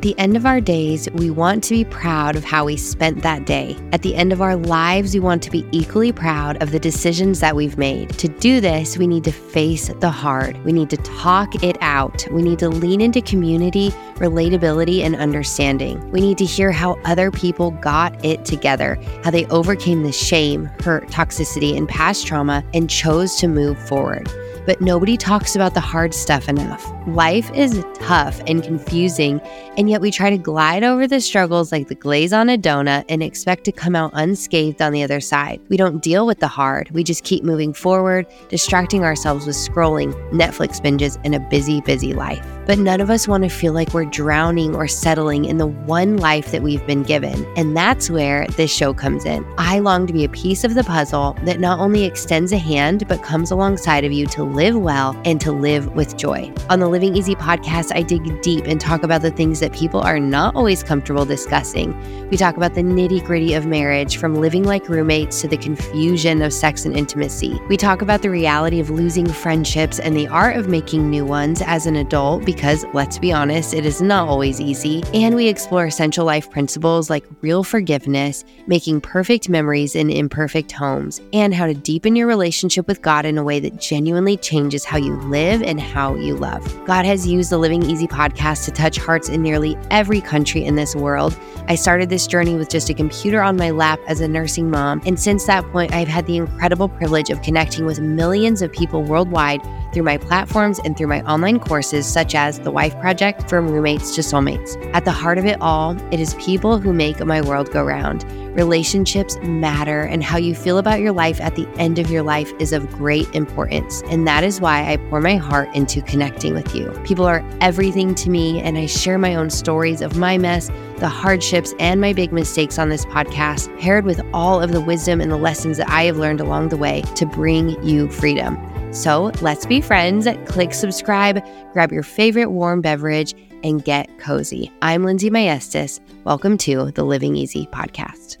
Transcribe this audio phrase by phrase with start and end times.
[0.00, 3.22] At the end of our days, we want to be proud of how we spent
[3.22, 3.76] that day.
[3.92, 7.40] At the end of our lives, we want to be equally proud of the decisions
[7.40, 8.08] that we've made.
[8.18, 10.56] To do this, we need to face the hard.
[10.64, 12.26] We need to talk it out.
[12.32, 16.10] We need to lean into community, relatability, and understanding.
[16.10, 20.64] We need to hear how other people got it together, how they overcame the shame,
[20.82, 24.30] hurt, toxicity, and past trauma and chose to move forward
[24.70, 26.88] but nobody talks about the hard stuff enough.
[27.08, 29.40] Life is tough and confusing,
[29.76, 33.04] and yet we try to glide over the struggles like the glaze on a donut
[33.08, 35.60] and expect to come out unscathed on the other side.
[35.68, 40.12] We don't deal with the hard, we just keep moving forward, distracting ourselves with scrolling,
[40.30, 42.46] Netflix binges, and a busy, busy life.
[42.66, 46.18] But none of us want to feel like we're drowning or settling in the one
[46.18, 47.44] life that we've been given.
[47.56, 49.44] And that's where this show comes in.
[49.58, 53.08] I long to be a piece of the puzzle that not only extends a hand,
[53.08, 56.52] but comes alongside of you to live well and to live with joy.
[56.68, 60.00] On the Living Easy podcast, I dig deep and talk about the things that people
[60.00, 61.96] are not always comfortable discussing.
[62.28, 66.42] We talk about the nitty gritty of marriage, from living like roommates to the confusion
[66.42, 67.58] of sex and intimacy.
[67.68, 71.62] We talk about the reality of losing friendships and the art of making new ones
[71.62, 75.02] as an adult because, let's be honest, it is not always easy.
[75.14, 81.20] And we explore essential life principles like real forgiveness, making perfect memories in imperfect homes,
[81.32, 84.98] and how to deepen your relationship with God in a way that genuinely changes how
[84.98, 86.62] you live and how you love.
[86.84, 90.74] God has used the Living Easy podcast to touch hearts in nearly every country in
[90.74, 91.38] this world.
[91.68, 95.02] I started this journey with just a computer on my lap as a nursing mom,
[95.06, 99.04] and since that point, I've had the incredible privilege of connecting with millions of people
[99.04, 99.62] worldwide
[99.92, 104.14] through my platforms and through my online courses, such as The Wife Project From Roommates
[104.14, 104.76] to Soulmates.
[104.94, 108.24] At the heart of it all, it is people who make my world go round.
[108.56, 112.52] Relationships matter, and how you feel about your life at the end of your life
[112.58, 114.02] is of great importance.
[114.06, 116.90] And that is why I pour my heart into connecting with you.
[117.04, 121.08] People are everything to me, and I share my own stories of my mess, the
[121.08, 125.30] hardships, and my big mistakes on this podcast, paired with all of the wisdom and
[125.30, 128.58] the lessons that I have learned along the way to bring you freedom.
[128.92, 130.26] So let's be friends.
[130.46, 134.72] Click subscribe, grab your favorite warm beverage, and get cozy.
[134.82, 136.00] I'm Lindsey Maestas.
[136.24, 138.38] Welcome to the Living Easy podcast.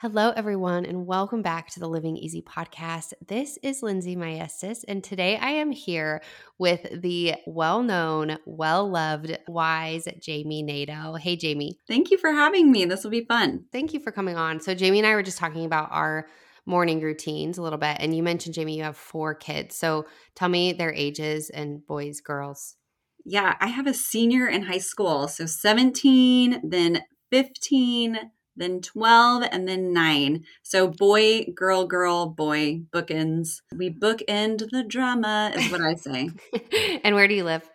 [0.00, 3.12] Hello, everyone, and welcome back to the Living Easy podcast.
[3.24, 6.20] This is Lindsey Maestas, and today I am here
[6.58, 11.14] with the well known, well loved, wise Jami Nato.
[11.14, 11.78] Hey, Jami.
[11.86, 12.84] Thank you for having me.
[12.86, 13.66] This will be fun.
[13.70, 14.58] Thank you for coming on.
[14.58, 16.26] So, Jami and I were just talking about our
[16.66, 17.96] morning routines a little bit.
[18.00, 19.76] And you mentioned, Jami, you have four kids.
[19.76, 22.76] So tell me their ages and boys, girls.
[23.24, 25.28] Yeah, I have a senior in high school.
[25.28, 28.18] So 17, then 15,
[28.56, 30.44] then 12, and then nine.
[30.62, 33.60] So boy, girl, girl, boy, bookends.
[33.76, 36.30] We bookend the drama, is what I say.
[37.04, 37.68] and where do you live?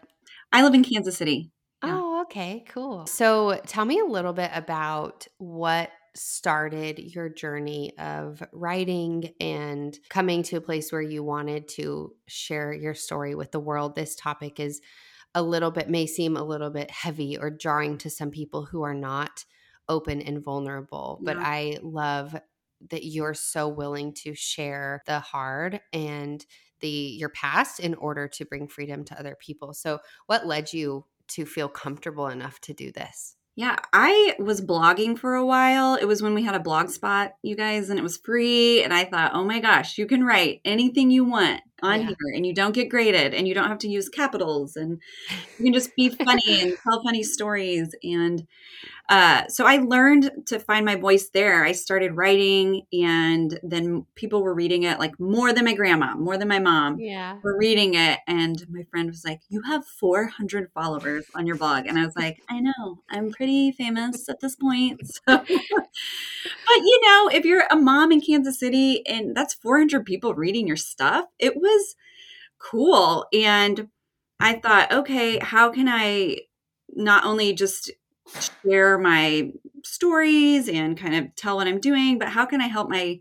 [0.51, 1.51] I live in Kansas City.
[1.83, 1.99] Yeah.
[1.99, 3.05] Oh, okay, cool.
[3.05, 10.43] So tell me a little bit about what started your journey of writing and coming
[10.43, 13.95] to a place where you wanted to share your story with the world.
[13.95, 14.81] This topic is
[15.35, 18.81] a little bit, may seem a little bit heavy or jarring to some people who
[18.81, 19.45] are not
[19.89, 21.33] open and vulnerable, yeah.
[21.33, 22.35] but I love
[22.89, 26.45] that you're so willing to share the hard and
[26.79, 29.73] the your past in order to bring freedom to other people.
[29.73, 33.35] So what led you to feel comfortable enough to do this?
[33.57, 35.95] Yeah, I was blogging for a while.
[35.95, 38.83] It was when we had a blog spot, you guys, and it was free.
[38.83, 42.07] And I thought, oh my gosh, you can write anything you want on yeah.
[42.07, 45.01] here and you don't get graded and you don't have to use capitals and
[45.57, 47.95] you can just be funny and tell funny stories.
[48.03, 48.45] And
[49.09, 51.63] uh, so I learned to find my voice there.
[51.63, 56.37] I started writing, and then people were reading it like more than my grandma, more
[56.37, 56.99] than my mom.
[56.99, 61.55] Yeah, were reading it, and my friend was like, "You have 400 followers on your
[61.55, 65.37] blog," and I was like, "I know, I'm pretty famous at this point." So.
[65.37, 70.67] but you know, if you're a mom in Kansas City and that's 400 people reading
[70.67, 71.95] your stuff, it was
[72.59, 73.87] cool, and
[74.39, 76.39] I thought, okay, how can I
[76.89, 77.91] not only just
[78.63, 79.51] share my
[79.83, 83.19] stories and kind of tell what I'm doing, but how can I help my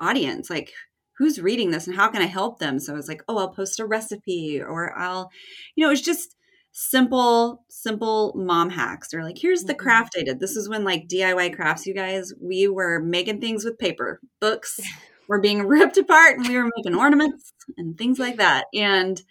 [0.00, 0.50] audience?
[0.50, 0.72] Like,
[1.18, 2.78] who's reading this and how can I help them?
[2.78, 5.30] So I was like, oh, I'll post a recipe or I'll,
[5.76, 6.36] you know, it's just
[6.72, 9.82] simple, simple mom hacks or like, here's the mm-hmm.
[9.82, 10.40] craft I did.
[10.40, 14.80] This is when like DIY crafts, you guys, we were making things with paper, books
[15.28, 18.66] were being ripped apart and we were making ornaments and things like that.
[18.74, 19.22] And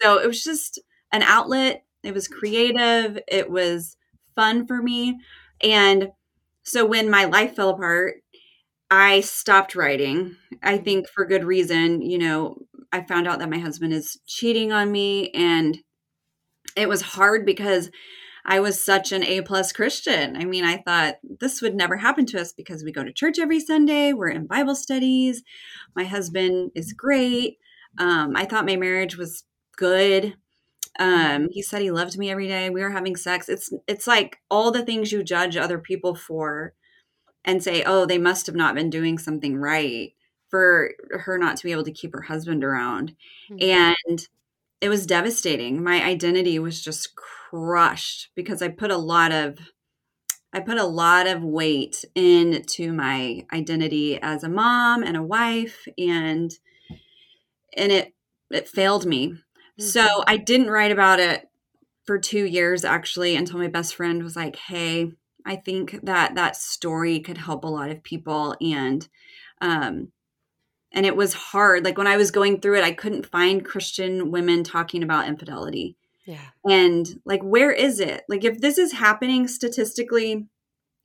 [0.00, 0.80] so it was just
[1.12, 1.84] an outlet.
[2.02, 3.18] It was creative.
[3.28, 3.97] It was
[4.38, 5.18] fun for me.
[5.62, 6.10] And
[6.62, 8.16] so when my life fell apart,
[8.90, 10.36] I stopped writing.
[10.62, 12.02] I think for good reason.
[12.02, 12.58] You know,
[12.92, 15.78] I found out that my husband is cheating on me, and
[16.76, 17.90] it was hard because
[18.46, 20.36] I was such an A plus Christian.
[20.36, 23.38] I mean, I thought this would never happen to us because we go to church
[23.38, 25.42] every Sunday, we're in Bible studies,
[25.94, 27.58] my husband is great.
[27.98, 29.44] Um, I thought my marriage was
[29.76, 30.34] good.
[30.98, 32.70] Um, he said he loved me every day.
[32.70, 33.48] We were having sex.
[33.48, 36.74] It's it's like all the things you judge other people for
[37.44, 40.12] and say, oh, they must have not been doing something right
[40.50, 43.14] for her not to be able to keep her husband around.
[43.50, 43.70] Mm-hmm.
[44.08, 44.28] And
[44.80, 45.82] it was devastating.
[45.82, 49.58] My identity was just crushed because I put a lot of
[50.52, 55.86] I put a lot of weight into my identity as a mom and a wife
[55.98, 56.50] and
[57.76, 58.14] and it
[58.50, 59.34] it failed me.
[59.78, 59.88] Mm-hmm.
[59.88, 61.48] So I didn't write about it
[62.04, 65.12] for 2 years actually until my best friend was like, "Hey,
[65.44, 69.08] I think that that story could help a lot of people and
[69.60, 70.12] um
[70.92, 71.84] and it was hard.
[71.84, 75.96] Like when I was going through it, I couldn't find Christian women talking about infidelity.
[76.24, 76.48] Yeah.
[76.64, 78.24] And like, where is it?
[78.28, 80.46] Like, if this is happening statistically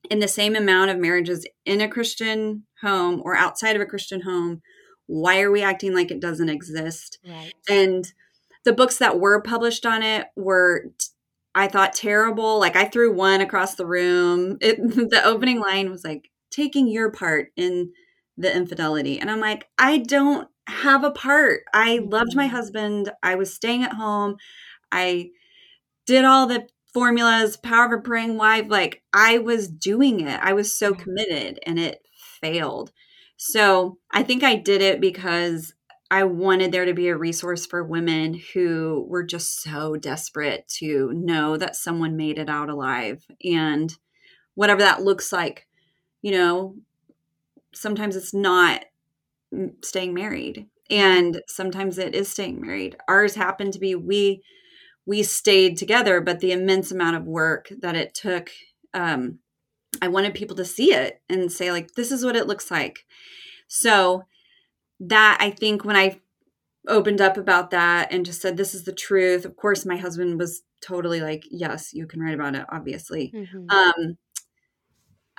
[0.09, 4.21] in the same amount of marriages in a Christian home or outside of a Christian
[4.21, 4.61] home,
[5.05, 7.19] why are we acting like it doesn't exist?
[7.27, 7.53] Right.
[7.69, 8.11] And
[8.65, 10.85] the books that were published on it were,
[11.55, 12.59] I thought, terrible.
[12.59, 14.57] Like, I threw one across the room.
[14.61, 14.77] It,
[15.09, 17.91] the opening line was like, taking your part in
[18.37, 19.19] the infidelity.
[19.19, 21.63] And I'm like, I don't have a part.
[21.73, 22.55] I loved my mm-hmm.
[22.55, 23.11] husband.
[23.21, 24.37] I was staying at home.
[24.91, 25.31] I
[26.05, 28.67] did all the formulas, power of a praying wife.
[28.69, 30.39] Like I was doing it.
[30.41, 31.99] I was so committed and it
[32.39, 32.91] failed.
[33.37, 35.73] So I think I did it because
[36.13, 41.11] I wanted there to be a resource for women who were just so desperate to
[41.11, 43.25] know that someone made it out alive.
[43.43, 43.91] And
[44.53, 45.65] whatever that looks like,
[46.21, 46.75] you know,
[47.73, 48.85] sometimes it's not
[49.83, 50.67] staying married.
[50.91, 52.95] And sometimes it is staying married.
[53.07, 54.43] Ours happened to be we
[55.07, 58.51] we stayed together but the immense amount of work that it took
[58.93, 59.39] um
[60.01, 63.03] i wanted people to see it and say like this is what it looks like.
[63.67, 64.25] So
[65.09, 66.19] that i think when i
[66.87, 70.37] opened up about that and just said this is the truth of course my husband
[70.37, 73.69] was totally like yes you can write about it obviously mm-hmm.
[73.69, 74.17] um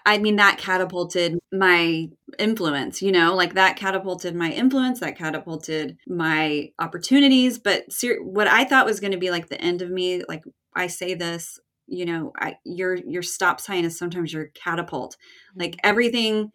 [0.07, 2.09] I mean, that catapulted my
[2.39, 7.59] influence, you know, like that catapulted my influence, that catapulted my opportunities.
[7.59, 10.45] But ser- what I thought was going to be like the end of me, like
[10.77, 15.17] I say this, you know, I, your your stop sign is sometimes your catapult.
[15.57, 15.89] Like mm-hmm.
[15.89, 16.51] everything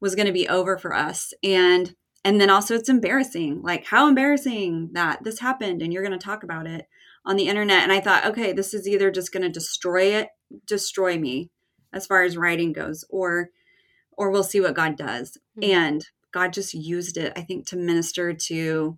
[0.00, 3.62] was going to be over for us, and and then also it's embarrassing.
[3.62, 6.88] Like how embarrassing that this happened, and you're going to talk about it
[7.26, 7.82] on the internet.
[7.82, 10.28] And I thought, okay, this is either just going to destroy it,
[10.66, 11.50] destroy me,
[11.92, 13.50] as far as writing goes or
[14.16, 15.38] or we'll see what God does.
[15.58, 15.70] Mm-hmm.
[15.70, 18.96] And God just used it I think to minister to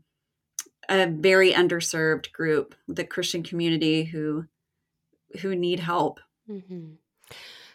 [0.89, 4.45] a very underserved group, the Christian community who
[5.41, 6.21] who need help.
[6.49, 6.95] Mm-hmm.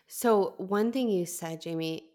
[0.08, 2.06] So one thing you said, Jami,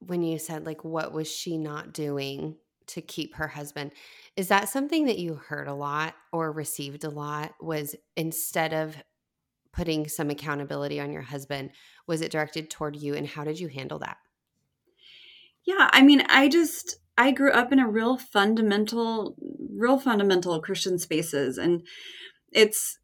[0.00, 2.56] when you said like what was she not doing
[2.88, 3.92] to keep her husband,
[4.36, 7.54] is that something that you heard a lot or received a lot?
[7.60, 8.96] Was instead of
[9.72, 11.70] putting some accountability on your husband
[12.06, 14.18] was it directed toward you and how did you handle that?
[15.64, 19.36] Yeah i mean i just i grew up in a real fundamental
[19.74, 21.86] real fundamental christian spaces and
[22.52, 22.98] it's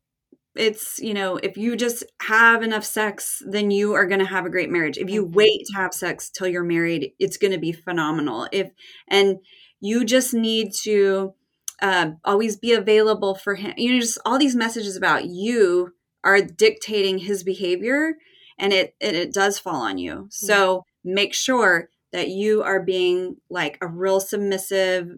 [0.56, 4.44] it's you know if you just have enough sex then you are going to have
[4.44, 4.98] a great marriage.
[4.98, 5.34] If you mm-hmm.
[5.34, 8.48] wait to have sex till you're married it's going to be phenomenal.
[8.52, 8.70] If
[9.06, 9.38] and
[9.80, 11.34] you just need to
[11.80, 15.92] uh, always be available for him you know just all these messages about you
[16.24, 18.16] are dictating his behavior
[18.58, 20.12] and it and it does fall on you.
[20.12, 20.28] Mm-hmm.
[20.30, 25.10] So make sure that you are being like a real submissive,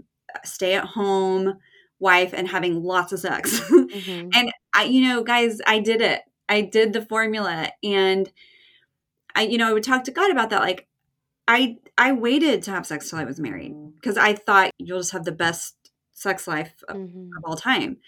[0.45, 1.59] stay at home
[1.99, 3.61] wife and having lots of sex.
[3.71, 4.29] Mm-hmm.
[4.35, 6.21] and I you know, guys, I did it.
[6.49, 8.31] I did the formula and
[9.35, 10.87] I you know, I would talk to God about that like
[11.49, 15.13] I I waited to have sex till I was married because I thought you'll just
[15.13, 15.75] have the best
[16.13, 17.31] sex life of, mm-hmm.
[17.37, 17.99] of all time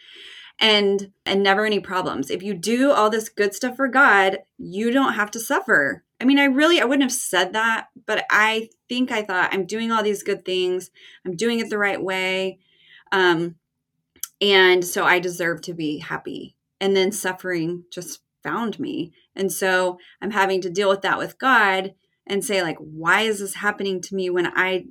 [0.60, 2.30] and and never any problems.
[2.30, 6.04] If you do all this good stuff for God, you don't have to suffer.
[6.20, 9.66] I mean, I really I wouldn't have said that, but I think I thought I'm
[9.66, 10.90] doing all these good things.
[11.26, 12.58] I'm doing it the right way.
[13.10, 13.56] Um
[14.40, 16.56] and so I deserve to be happy.
[16.80, 19.12] And then suffering just found me.
[19.36, 21.94] And so I'm having to deal with that with God
[22.26, 24.86] and say like why is this happening to me when I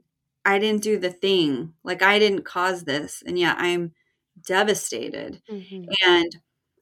[0.46, 1.74] I didn't do the thing.
[1.84, 3.24] Like I didn't cause this.
[3.26, 3.94] And yet I'm
[4.46, 5.42] devastated.
[5.50, 5.84] Mm-hmm.
[6.08, 6.36] And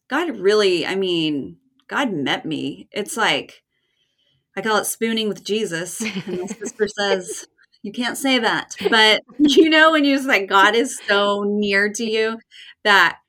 [0.09, 2.87] God really, I mean, God met me.
[2.91, 3.63] It's like,
[4.55, 6.01] I call it spooning with Jesus.
[6.01, 7.47] And my sister says,
[7.81, 8.75] you can't say that.
[8.89, 12.39] But you know, when you just like, God is so near to you
[12.83, 13.19] that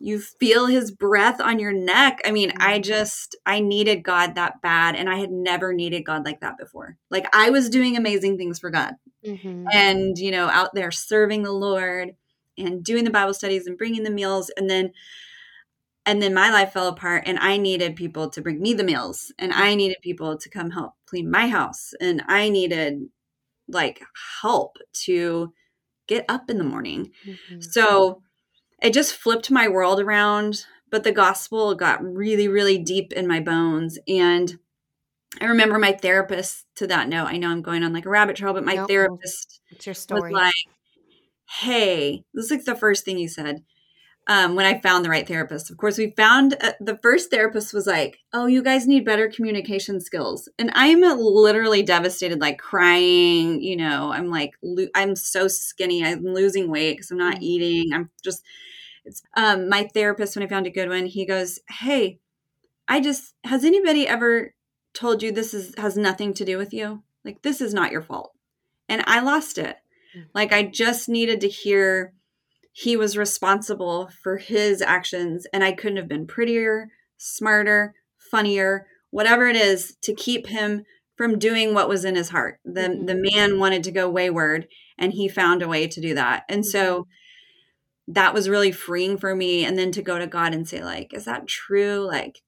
[0.00, 2.20] you feel his breath on your neck.
[2.24, 2.82] I mean, I Mm-hmm.
[2.82, 6.96] just I needed God that bad and I had never needed God like that before.
[7.10, 8.94] Like I was doing amazing things for God
[9.26, 9.66] Mhm.
[9.72, 12.10] and you know out there serving the lord
[12.56, 14.92] and doing the bible studies and bringing the meals and then
[16.06, 19.32] and then my life fell apart and i needed people to bring me the meals
[19.38, 23.00] and i needed people to come help clean my house and i needed
[23.68, 24.00] like
[24.42, 25.52] help to
[26.06, 27.62] get up in the morning Mhm.
[27.62, 28.22] so
[28.82, 33.40] it just flipped my world around but the gospel got really really deep in my
[33.40, 34.58] bones and
[35.40, 38.36] i remember my therapist to that note i know i'm going on like a rabbit
[38.36, 38.88] trail but my Nope.
[38.88, 40.54] therapist It's your was like,
[41.60, 43.64] "Hey, this is like the first thing you said."
[44.30, 47.72] Um, when I found the right therapist, of course, we found uh, the first therapist
[47.72, 53.62] was like, "Oh, you guys need better communication skills," and I'm literally devastated, like crying.
[53.62, 56.04] You know, I'm like, lo- I'm so skinny.
[56.04, 57.42] I'm losing weight because I'm not Mhm.
[57.42, 57.92] eating.
[57.94, 58.42] I'm just.
[59.06, 61.06] It's um, my therapist when I found a good one.
[61.06, 62.18] He goes, "Hey,
[62.88, 64.54] I just has anybody ever
[64.94, 67.02] told you this is has nothing to do with you?
[67.24, 68.32] Like this is not your fault."
[68.90, 69.76] And I lost it.
[70.16, 70.26] Mm.
[70.34, 72.12] Like I just needed to hear
[72.80, 77.92] he was responsible for his actions and I couldn't have been prettier, smarter,
[78.30, 80.84] funnier, whatever it is to keep him
[81.16, 82.60] from doing what was in his heart.
[82.64, 83.06] The Mhm.
[83.08, 86.44] the man wanted to go wayward and he found a way to do that.
[86.48, 87.08] And so
[88.06, 91.12] that was really freeing for me and then to go to God and say like
[91.12, 92.06] is that true?
[92.06, 92.38] Like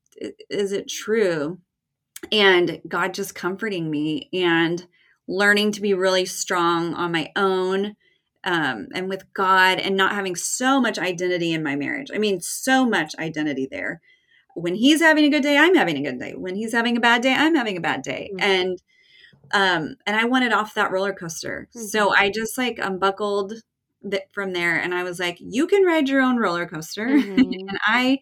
[0.48, 1.58] is it true?
[2.30, 4.86] And God just comforting me and
[5.26, 7.96] learning to be really strong on my own
[8.44, 12.10] um, and with God and not having so much identity in my marriage.
[12.14, 14.00] I mean, so much identity there.
[14.54, 16.34] When he's having a good day, I'm having a good day.
[16.36, 18.30] When he's having a bad day, I'm having a bad day.
[18.34, 18.42] Mhm.
[18.42, 18.82] And
[19.52, 21.68] um, and I wanted off that roller coaster.
[21.72, 23.54] So I just like unbuckled
[24.08, 27.06] th- from there and I was like, you can ride your own roller coaster.
[27.08, 27.68] Mhm.
[27.68, 28.20] and I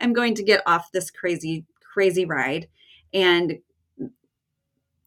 [0.00, 2.68] am going to get off this crazy, crazy ride
[3.14, 3.58] and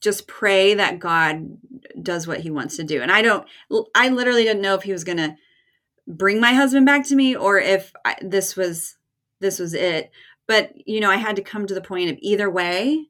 [0.01, 1.57] just pray that God
[2.01, 3.01] does what he wants to do.
[3.01, 3.47] And I don't,
[3.95, 5.35] I literally didn't know if he was going to
[6.07, 8.95] bring my husband back to me or if I, this was,
[9.41, 10.11] this was it.
[10.47, 13.07] But, you know, I had to come to the point of either way,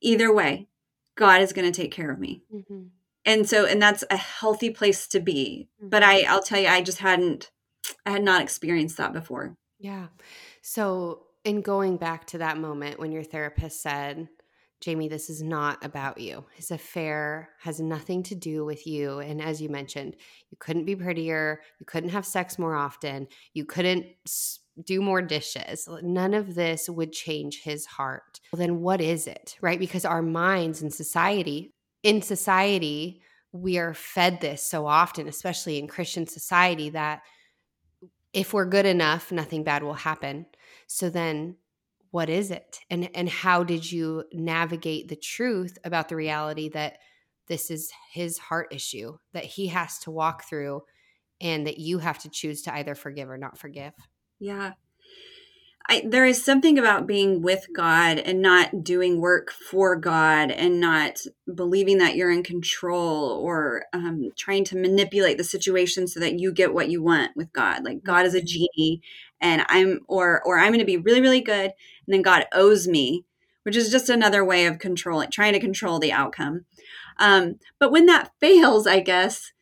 [0.00, 0.68] either way,
[1.16, 2.42] God is going to take care of me.
[2.52, 2.90] Mhm.
[3.24, 5.68] And so, and that's a healthy place to be.
[5.82, 7.50] But I, I'll tell you, I just hadn't,
[8.06, 9.56] I had not experienced that before.
[9.80, 10.06] Yeah.
[10.62, 14.28] So, in going back to that moment when your therapist said,
[14.80, 16.44] Jami, this is not about you.
[16.54, 19.20] His affair has nothing to do with you.
[19.20, 20.16] And as you mentioned,
[20.50, 21.60] you couldn't be prettier.
[21.80, 23.28] You couldn't have sex more often.
[23.54, 24.06] You couldn't
[24.84, 25.88] do more dishes.
[26.02, 28.40] None of this would change his heart.
[28.52, 29.56] Well, then what is it?
[29.62, 29.78] Right?
[29.78, 35.88] Because our minds in society, in society, we are fed this so often, especially in
[35.88, 37.22] Christian society, that
[38.34, 40.44] if we're good enough, nothing bad will happen.
[40.86, 41.56] So then
[42.10, 42.80] what is it?
[42.90, 46.98] And and how did you navigate the truth about the reality that
[47.48, 50.82] this is his heart issue that he has to walk through
[51.40, 53.92] and that you have to choose to either forgive or not forgive?
[54.40, 54.72] Yeah.
[55.88, 60.80] I, there is something about being with God and not doing work for God and
[60.80, 61.20] not
[61.54, 66.52] believing that you're in control or um, trying to manipulate the situation so that you
[66.52, 67.84] get what you want with God.
[67.84, 69.00] Like God is a genie,
[69.40, 71.72] and I'm or or I'm going to be really really good,
[72.06, 73.24] and then God owes me,
[73.62, 76.64] which is just another way of controlling, trying to control the outcome.
[77.18, 79.52] Um, but when that fails, I guess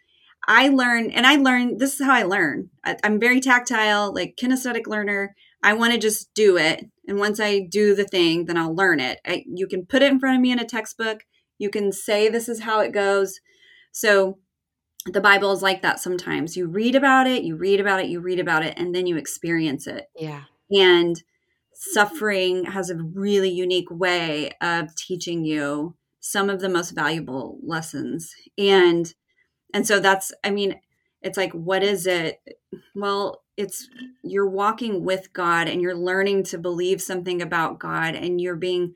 [0.46, 1.78] I learn, and I learn.
[1.78, 2.70] This is how I learn.
[2.84, 5.34] I, I'm very tactile, like kinesthetic learner.
[5.62, 6.84] I want to just do it.
[7.08, 9.20] And once I do the thing, then I'll learn it.
[9.26, 11.24] I, you can put it in front of me in a textbook.
[11.58, 13.40] You can say, this is how it goes.
[13.90, 14.38] So
[15.06, 16.56] the Bible is like that sometimes.
[16.56, 19.16] You read about it, you read about it, you read about it, and then you
[19.16, 20.08] experience it.
[20.16, 20.44] Yeah.
[20.70, 21.22] And
[21.74, 28.32] suffering has a really unique way of teaching you some of the most valuable lessons.
[28.56, 29.12] And
[29.74, 30.80] and so that's I mean,
[31.20, 32.40] it's like what is it?
[32.94, 33.88] Well, it's
[34.22, 38.94] you're walking with God and you're learning to believe something about God and you're being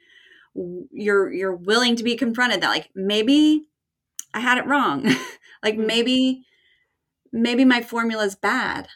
[0.54, 3.66] you're you're willing to be confronted that like maybe
[4.32, 5.06] I had it wrong.
[5.62, 5.86] like Mhm.
[5.86, 6.44] maybe
[7.32, 8.88] maybe my formula is bad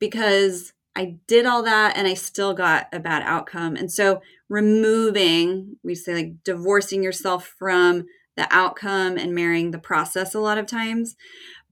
[0.00, 3.76] because I did all that and I still got a bad outcome.
[3.76, 10.34] And so removing, we say like divorcing yourself from the outcome and marrying the process
[10.34, 11.16] a lot of times,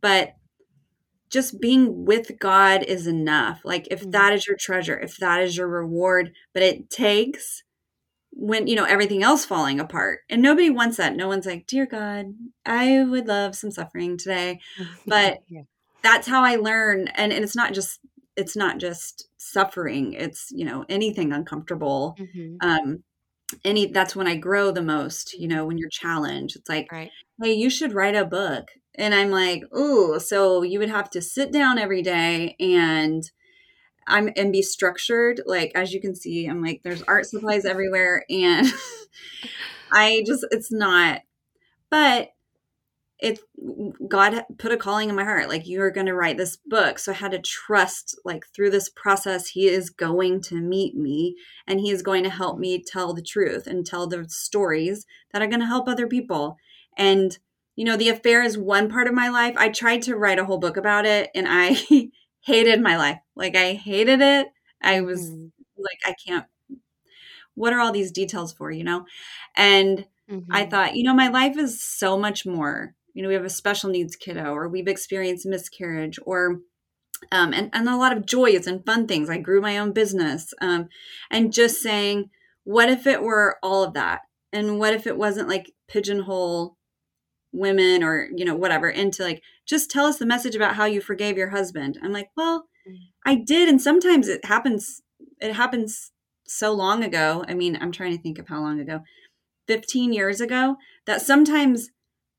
[0.02, 0.34] but
[1.30, 3.60] just being with God is enough.
[3.64, 4.12] Like if Mhm.
[4.12, 7.62] that is your treasure, if that is your reward, but it takes
[8.40, 10.20] when you know everything else falling apart.
[10.30, 11.16] And nobody wants that.
[11.16, 12.26] No one's like, "Dear God,
[12.64, 14.60] I would love some suffering today."
[15.06, 15.62] But yeah.
[16.02, 18.00] that's how I learn and, and it's not just
[18.38, 22.54] it's not just suffering it's you know anything uncomfortable mm-hmm.
[22.60, 23.02] um
[23.64, 27.10] any that's when i grow the most you know when you're challenged it's like right.
[27.42, 31.20] hey you should write a book and i'm like oh so you would have to
[31.20, 33.30] sit down every day and
[34.08, 38.24] i'm and be structured like as you can see i'm like there's art supplies everywhere
[38.28, 38.66] and
[39.92, 41.22] i just it's not
[41.90, 42.30] but
[43.20, 43.40] it
[44.08, 46.98] god put a calling in my heart like you are going to write this book.
[46.98, 51.34] So i had to trust like through this process he is going to meet me
[51.66, 55.42] and he is going to help me tell the truth and tell the stories that
[55.42, 56.56] are going to help other people.
[56.96, 57.36] And
[57.74, 59.54] you know the affair is one part of my life.
[59.56, 61.76] I tried to write a whole book about it and i
[62.48, 63.18] hated my life.
[63.36, 64.48] Like i hated it.
[64.82, 65.50] I was mm.
[65.76, 66.46] like i can't
[67.54, 68.70] what are all these details for?
[68.70, 69.04] you know?
[69.56, 70.52] And mm-hmm.
[70.52, 72.94] i thought you know my life is so much more.
[73.14, 76.60] You know we have a special needs kiddo or we've experienced miscarriage or
[77.32, 79.28] um, and, and a lot of joys and fun things.
[79.28, 80.88] I grew my own business um,
[81.30, 82.30] and just saying
[82.64, 84.20] what if it were all of that?
[84.52, 86.76] And what if it wasn't like pigeonhole
[87.52, 91.00] women or you know whatever into like just tell us the message about how you
[91.00, 92.66] forgave your husband i'm like well
[93.24, 95.02] i did and sometimes it happens
[95.40, 96.12] it happens
[96.46, 99.00] so long ago i mean i'm trying to think of how long ago
[99.68, 100.76] 15 years ago
[101.06, 101.90] that sometimes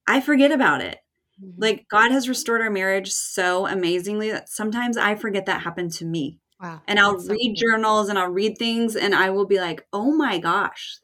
[0.10, 0.98] I forget about it.
[1.42, 1.62] Mm-hmm.
[1.62, 6.06] Like God has restored our marriage so amazingly that sometimes I forget that happened to
[6.06, 6.40] me.
[6.60, 6.82] Wow.
[6.88, 10.12] And I'll read so journals and I'll read things and I will be like, "Oh
[10.12, 10.98] my gosh.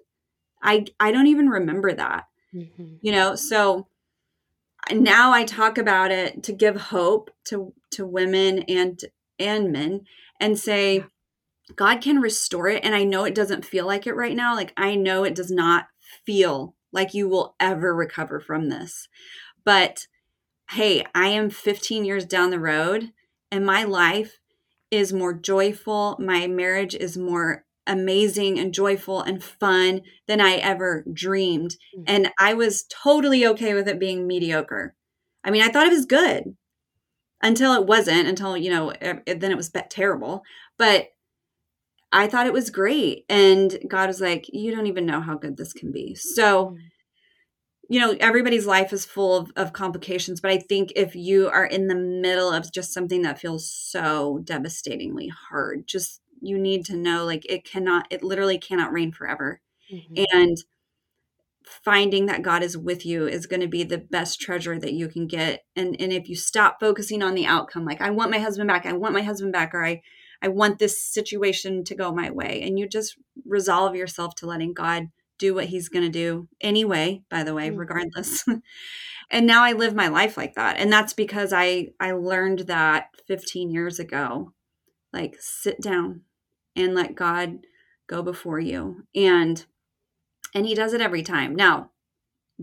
[0.62, 2.96] I I don't even remember that." Mm-hmm.
[3.02, 3.88] You know, so
[4.92, 9.00] now I talk about it to give hope to to women and
[9.40, 10.06] and men
[10.40, 11.06] and say
[11.76, 14.56] God can restore it and I know it doesn't feel like it right now.
[14.56, 15.88] Like I know it does not
[16.26, 19.08] feel like you will ever recover from this.
[19.64, 20.08] But
[20.72, 23.12] hey, I am 15 years down the road
[23.52, 24.40] and my life
[24.92, 26.16] is more joyful.
[26.20, 31.76] My marriage is more amazing and joyful and fun than I ever dreamed.
[31.96, 32.04] Mm-hmm.
[32.08, 34.96] And I was totally okay with it being mediocre.
[35.44, 36.56] I mean, I thought it was good
[37.42, 40.44] until it wasn't, until, you know, it, then it was terrible.
[40.78, 41.10] But
[42.12, 43.26] I thought it was great.
[43.30, 46.16] And God was like, You don't even know how good this can be.
[46.16, 46.78] So, mm.
[47.90, 50.42] you know, everybody's life is full of, of complications.
[50.42, 54.40] But I think if you are in the middle of just something that feels so
[54.44, 59.62] devastatingly hard, just you need to know like it cannot, it literally cannot rain forever.
[59.92, 60.24] Mm-hmm.
[60.32, 60.58] And
[61.66, 65.08] finding that God is with you is going to be the best treasure that you
[65.08, 65.64] can get.
[65.76, 68.86] And and if you stop focusing on the outcome, like I want my husband back,
[68.86, 70.02] I want my husband back, or I
[70.42, 72.62] I want this situation to go my way.
[72.62, 77.24] And you just resolve yourself to letting God do what he's going to do anyway,
[77.30, 77.80] by the way, mm-hmm.
[77.80, 78.46] regardless.
[79.32, 80.78] and now I live my life like that.
[80.78, 84.54] And that's because I I learned that 15 years ago.
[85.12, 86.22] Like sit down
[86.76, 87.66] and let God
[88.08, 89.04] go before you.
[89.16, 89.66] And
[90.54, 91.56] and he does it every time.
[91.56, 91.92] Now,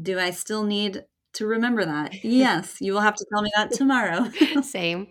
[0.01, 2.14] do I still need to remember that?
[2.25, 4.29] Yes, you will have to tell me that tomorrow.
[4.62, 5.09] Same.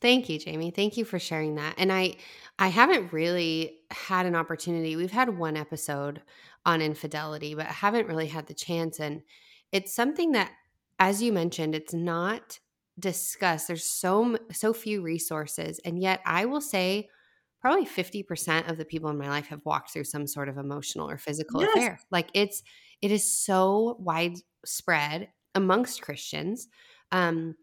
[0.00, 0.70] Thank you, Jami.
[0.70, 1.74] Thank you for sharing that.
[1.78, 2.16] And I
[2.58, 4.96] I haven't really had an opportunity.
[4.96, 6.22] We've had one episode
[6.64, 9.22] on infidelity, but I haven't really had the chance and
[9.72, 10.52] it's something that
[10.98, 12.58] as you mentioned, it's not
[12.98, 13.68] discussed.
[13.68, 17.08] There's so so few resources and yet I will say
[17.66, 21.10] probably 50% of the people in my life have walked through some sort of emotional
[21.10, 21.70] or physical yes.
[21.74, 21.98] affair.
[22.12, 22.62] Like it's
[23.02, 26.68] it is so widespread amongst Christians.
[27.10, 27.56] Um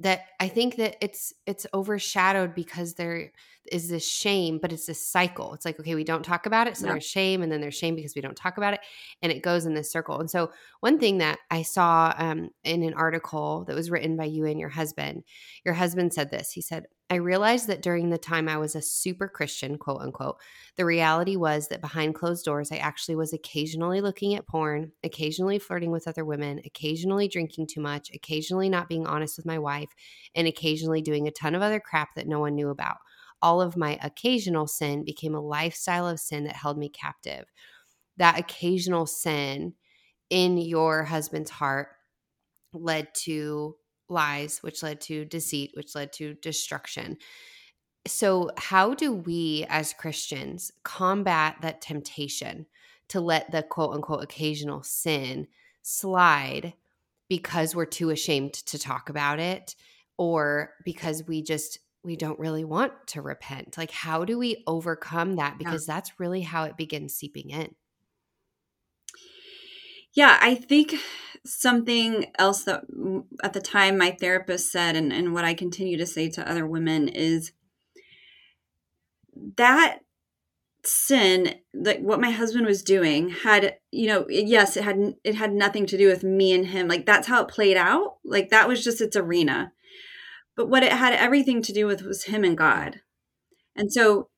[0.00, 3.30] that I think that it's it's overshadowed because there
[3.70, 5.54] is this shame, but it's this cycle.
[5.54, 6.76] It's like, okay, we don't talk about it.
[6.76, 6.92] So yeah.
[6.92, 8.80] there's shame, and then there's shame because we don't talk about it.
[9.22, 10.18] And it goes in this circle.
[10.20, 14.24] And so, one thing that I saw um, in an article that was written by
[14.24, 15.24] you and your husband,
[15.64, 16.52] your husband said this.
[16.52, 20.36] He said, I realized that during the time I was a super Christian, quote unquote,
[20.76, 25.58] the reality was that behind closed doors, I actually was occasionally looking at porn, occasionally
[25.58, 29.90] flirting with other women, occasionally drinking too much, occasionally not being honest with my wife,
[30.36, 32.98] and occasionally doing a ton of other crap that no one knew about
[33.42, 37.44] all of my occasional sin became a lifestyle of sin that held me captive.
[38.16, 39.74] That occasional sin
[40.28, 41.88] in your husband's heart
[42.72, 43.76] led to
[44.08, 47.16] lies, which led to deceit, which led to destruction.
[48.06, 52.66] So, how do we as Christians combat that temptation
[53.08, 55.48] to let the quote unquote occasional sin
[55.82, 56.74] slide
[57.28, 59.74] because we're too ashamed to talk about it
[60.16, 63.76] or because we just we don't really want to repent.
[63.76, 65.58] Like, how do we overcome that?
[65.58, 65.94] Because yeah.
[65.94, 67.74] that's really how it begins seeping in.
[70.14, 70.94] Yeah, I think
[71.44, 72.84] something else that
[73.42, 76.66] at the time my therapist said, and, and what I continue to say to other
[76.66, 77.52] women is
[79.56, 80.00] that
[80.82, 85.52] sin like what my husband was doing had you know yes it had it had
[85.52, 88.66] nothing to do with me and him like that's how it played out like that
[88.66, 89.72] was just its arena
[90.56, 93.00] but what it had everything to do with was him and god.
[93.76, 94.28] And so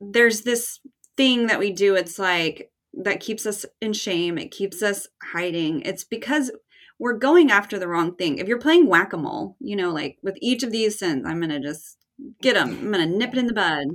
[0.00, 0.80] there's this
[1.16, 5.82] thing that we do it's like that keeps us in shame it keeps us hiding.
[5.82, 6.50] It's because
[6.98, 8.38] we're going after the wrong thing.
[8.38, 11.96] If you're playing whack-a-mole you know like with each of these sins i'm gonna just
[12.42, 13.86] get them i'm gonna nip it in the bud.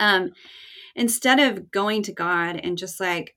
[0.00, 0.30] Um
[0.94, 3.36] instead of going to God and just like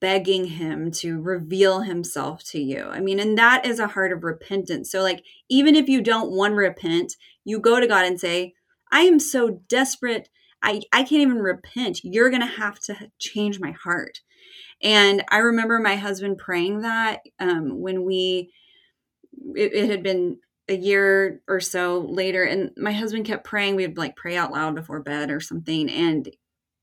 [0.00, 2.84] begging him to reveal himself to you.
[2.90, 4.90] I mean, and that is a heart of repentance.
[4.90, 7.14] So like even if you don't want repent,
[7.44, 8.54] you go to God and say,
[8.90, 10.28] I am so desperate.
[10.62, 12.00] I, I can't even repent.
[12.02, 14.20] You're going to have to change my heart.
[14.82, 18.52] And I remember my husband praying that um, when we,
[19.54, 20.38] it, it had been
[20.68, 23.76] a year or so later, and my husband kept praying.
[23.76, 25.90] We'd like pray out loud before bed or something.
[25.90, 26.28] And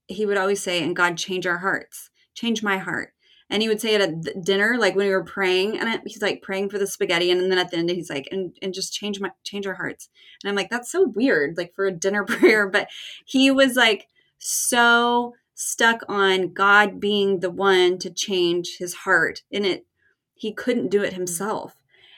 [0.07, 3.13] he would always say, and God, change our hearts, change my heart.
[3.49, 6.41] And he would say it at dinner, like when we were praying, and he's like
[6.41, 9.19] praying for the spaghetti, and then at the end he's like, and and just change
[9.19, 10.09] my change our hearts.
[10.43, 12.67] And I'm like, that's so weird, like for a dinner prayer.
[12.67, 12.87] But
[13.25, 14.07] he was like
[14.39, 19.85] so stuck on God being the one to change his heart, and it
[20.35, 21.17] he couldn't do it mm.
[21.17, 21.75] himself.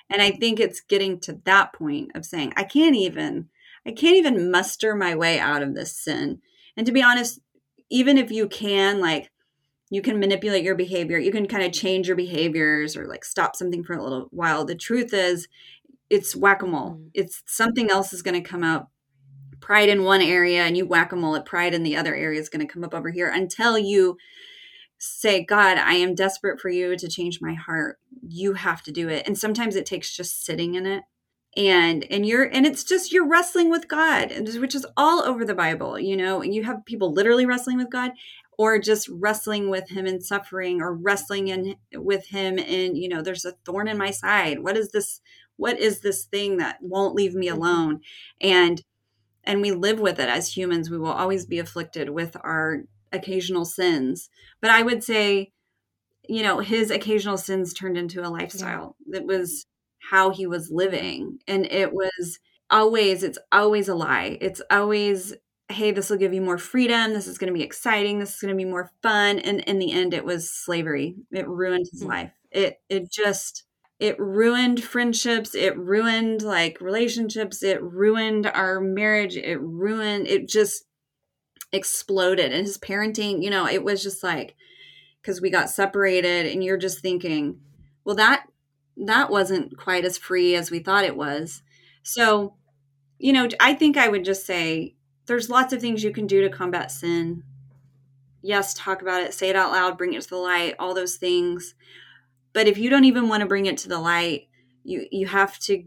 [0.10, 3.49] And I think it's getting to that point of saying, I can't even,
[3.86, 6.41] I can't even muster my way out of this sin.
[6.75, 7.39] And to be honest,
[7.89, 9.32] even if you can like
[9.89, 13.56] you can manipulate your behavior you can kind of change your behaviors or like stop
[13.56, 14.65] something for a little while.
[14.65, 15.47] The truth is
[16.10, 16.91] it's whack-a-mole.
[16.91, 17.10] Mm.
[17.13, 18.88] it's something else is going to come out
[19.60, 22.65] pride in one area and you whack-a-mole at pride in the other area is going
[22.65, 24.17] to come up over here until you
[25.00, 28.00] say god i am desperate for you to change my heart.
[28.28, 29.28] You have to do it.
[29.28, 31.04] And sometimes it takes just sitting in it.
[31.56, 35.56] And and you're and it's just you're wrestling with god which is all over the
[35.56, 38.12] bible you know you have people literally wrestling with god
[38.58, 43.22] or just wrestling with him in suffering or wrestling in with him and you know
[43.22, 45.22] there's a thorn in my side what is this
[45.58, 47.58] what is this thing that won't leave me mm-hmm.
[47.62, 48.00] alone
[48.41, 48.84] and
[49.43, 53.65] and we live with it as humans we will always be afflicted with our occasional
[53.65, 54.30] sins
[54.62, 55.52] but i would say
[56.28, 59.20] you know his occasional sins turned into a lifestyle yeah.
[59.20, 59.65] that was
[60.10, 61.39] how he was living.
[61.48, 62.39] And it was
[62.70, 64.38] always, it's always a lie.
[64.41, 65.34] It's always,
[65.69, 67.13] hey, this will give you more freedom.
[67.13, 68.19] This is going to be exciting.
[68.19, 69.39] This is going to be more fun.
[69.39, 71.15] And in the end, it was slavery.
[71.32, 72.10] It ruined his mm-hmm.
[72.10, 72.32] life.
[72.51, 73.63] It, it just,
[73.99, 75.56] it ruined friendships.
[75.56, 77.63] It ruined like relationships.
[77.63, 79.36] It ruined our marriage.
[79.36, 80.86] It ruined, it just
[81.73, 82.53] exploded.
[82.53, 84.56] And his parenting, you know, it was just like,
[85.21, 87.60] because we got separated and you're just thinking,
[88.06, 88.45] well, that
[88.95, 91.62] that wasn't quite as free as we thought it was.
[92.03, 92.56] So,
[93.19, 94.95] you know, I think I would just say
[95.28, 97.44] there's lots of things you can do to combat sin.
[98.42, 101.18] Yes, talk about it, say it out loud, bring it to the light, all those
[101.18, 101.76] things.
[102.54, 104.48] But if you don't even want to bring it to the light,
[104.84, 105.84] you you have to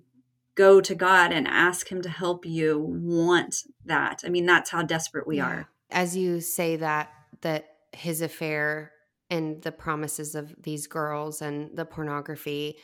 [0.55, 4.23] go to God and ask him to help you want that.
[4.25, 5.47] I mean, that's how desperate we yeah.
[5.47, 5.69] are.
[5.91, 8.93] As you say that that his affair
[9.31, 12.77] and the promises of these girls and the pornography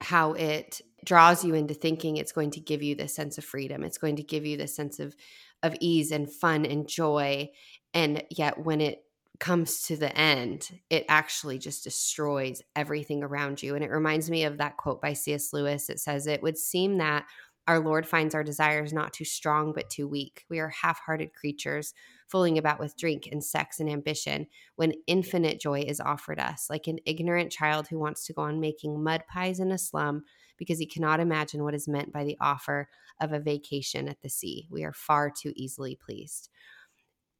[0.00, 3.84] how it draws you into thinking it's going to give you this sense of freedom
[3.84, 5.14] it's going to give you this sense of
[5.62, 7.48] of ease and fun and joy
[7.94, 9.04] and yet when it
[9.40, 14.44] comes to the end it actually just destroys everything around you and it reminds me
[14.44, 15.88] of that quote by cs lewis.
[15.88, 17.26] It says it would seem that
[17.68, 20.44] our lord finds our desires not too strong but too weak.
[20.48, 21.94] We are half-hearted creatures
[22.32, 24.46] fooling about with drink and sex and ambition
[24.76, 28.58] when infinite joy is offered us, like an ignorant child who wants to go on
[28.58, 30.22] making mud pies in a slum
[30.56, 32.88] because he cannot imagine what is meant by the offer
[33.22, 34.66] of a vacation at the sea.
[34.70, 36.50] We are far too easily pleased.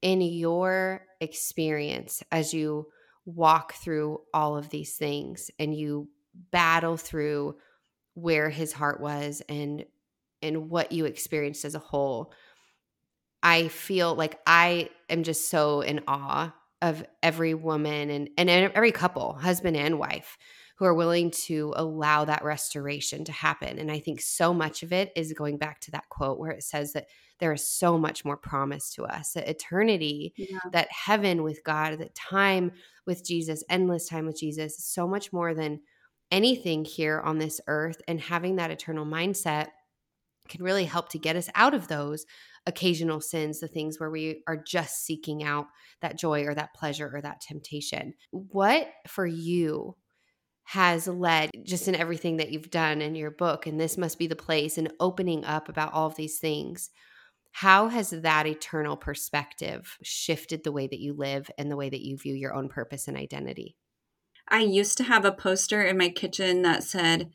[0.00, 2.86] In your experience, as you
[3.26, 6.08] walk through all of these things and you
[6.50, 7.56] battle through
[8.14, 9.84] where his heart was and
[10.40, 12.32] and what you experienced as a whole
[13.42, 18.92] I feel like I am just so in awe of every woman and, and every
[18.92, 20.38] couple, husband and wife,
[20.82, 23.78] who are willing to allow that restoration to happen.
[23.78, 26.64] And I think so much of it is going back to that quote where it
[26.64, 27.06] says that
[27.38, 30.58] there is so much more promise to us that eternity, yeah.
[30.72, 32.72] that heaven with God, that time
[33.06, 35.78] with Jesus, endless time with Jesus, so much more than
[36.32, 38.02] anything here on this earth.
[38.08, 39.68] And having that eternal mindset
[40.48, 42.26] can really help to get us out of those
[42.66, 45.66] occasional sins, the things where we are just seeking out
[46.00, 48.14] that joy or that pleasure or that temptation.
[48.32, 49.94] What for you
[50.64, 54.26] has led just in everything that you've done in your book, and this must be
[54.26, 56.90] the place and opening up about all of these things.
[57.52, 62.00] How has that eternal perspective shifted the way that you live and the way that
[62.00, 63.76] you view your own purpose and identity?
[64.48, 67.30] I used to have a poster in my kitchen that said,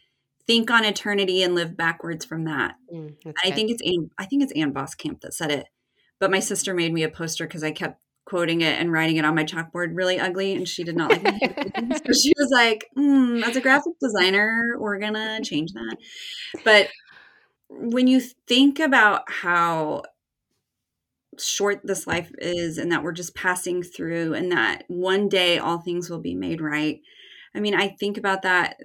[0.45, 4.43] "Think on eternity and live backwards from that." Mm, I think it's Ann, I think
[4.43, 5.67] it's Ann Voskamp that said it,
[6.19, 9.23] but my sister made me a poster because I kept quoting it and writing it
[9.23, 12.01] on my chalkboard really ugly, and she did not like it.
[12.05, 15.95] so she was like, mm, "As a graphic designer, we're gonna change that."
[16.65, 16.89] But
[17.69, 20.03] when you think about how
[21.39, 25.77] short this life is and that we're just passing through and that one day all
[25.77, 26.99] things will be made right.
[27.55, 28.77] I mean, I think about that.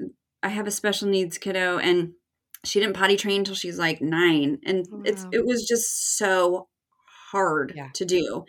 [0.42, 2.12] I have a special needs kiddo and
[2.64, 4.58] she didn't potty train until she's like nine.
[4.64, 5.02] And wow.
[5.04, 6.68] it's it was just so
[7.32, 7.88] hard yeah.
[7.94, 8.44] to do.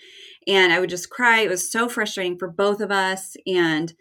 [0.47, 1.39] And I would just cry.
[1.39, 3.93] It was so frustrating for both of us and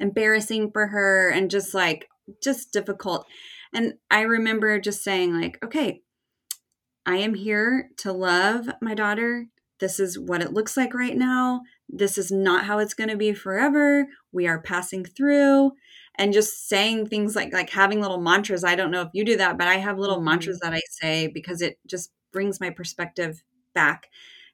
[0.00, 2.08] embarrassing for her and just like
[2.42, 3.26] just difficult.
[3.72, 6.02] And I remember just saying, like, okay,
[7.06, 9.46] I am here to love my daughter.
[9.80, 11.62] This is what it looks like right now.
[11.88, 14.06] This is not how it's going to be forever.
[14.32, 15.72] We are passing through
[16.16, 18.64] and just saying things like like having little mantras.
[18.64, 20.26] I don't know if you do that, but I have little mm-hmm.
[20.26, 23.42] mantras that I say because it just brings my perspective
[23.74, 24.08] back.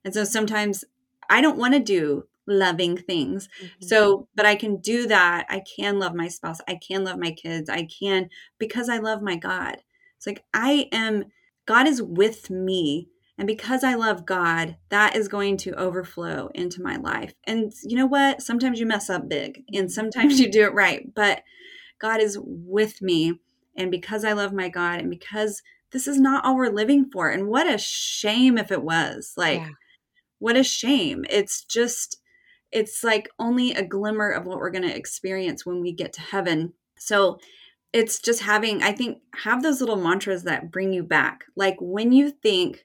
[0.05, 0.85] And so sometimes
[1.29, 3.49] I don't want to do loving things.
[3.63, 3.87] Mm-hmm.
[3.87, 5.47] So, but I can do that.
[5.49, 6.59] I can love my spouse.
[6.69, 7.71] I can love my kids.
[7.71, 8.29] I can
[8.59, 9.79] because I love my God.
[10.17, 11.25] It's like I am,
[11.67, 13.09] God is with me.
[13.39, 17.33] And because I love God, that is going to overflow into my life.
[17.45, 18.43] And you know what?
[18.43, 19.89] Sometimes you mess up big and mm-hmm.
[19.89, 21.43] sometimes you do it right, but
[21.99, 23.41] God is with me.
[23.77, 27.29] And because I love my God and because this is not all we're living for.
[27.29, 29.35] And what a shame if it was.
[29.37, 29.71] Like, yeah.
[30.39, 31.25] what a shame.
[31.29, 32.19] It's just,
[32.71, 36.21] it's like only a glimmer of what we're going to experience when we get to
[36.21, 36.75] heaven.
[36.99, 37.39] So
[37.93, 41.45] it's just having, I think, have those little mantras that bring you back.
[41.57, 42.85] Like when you think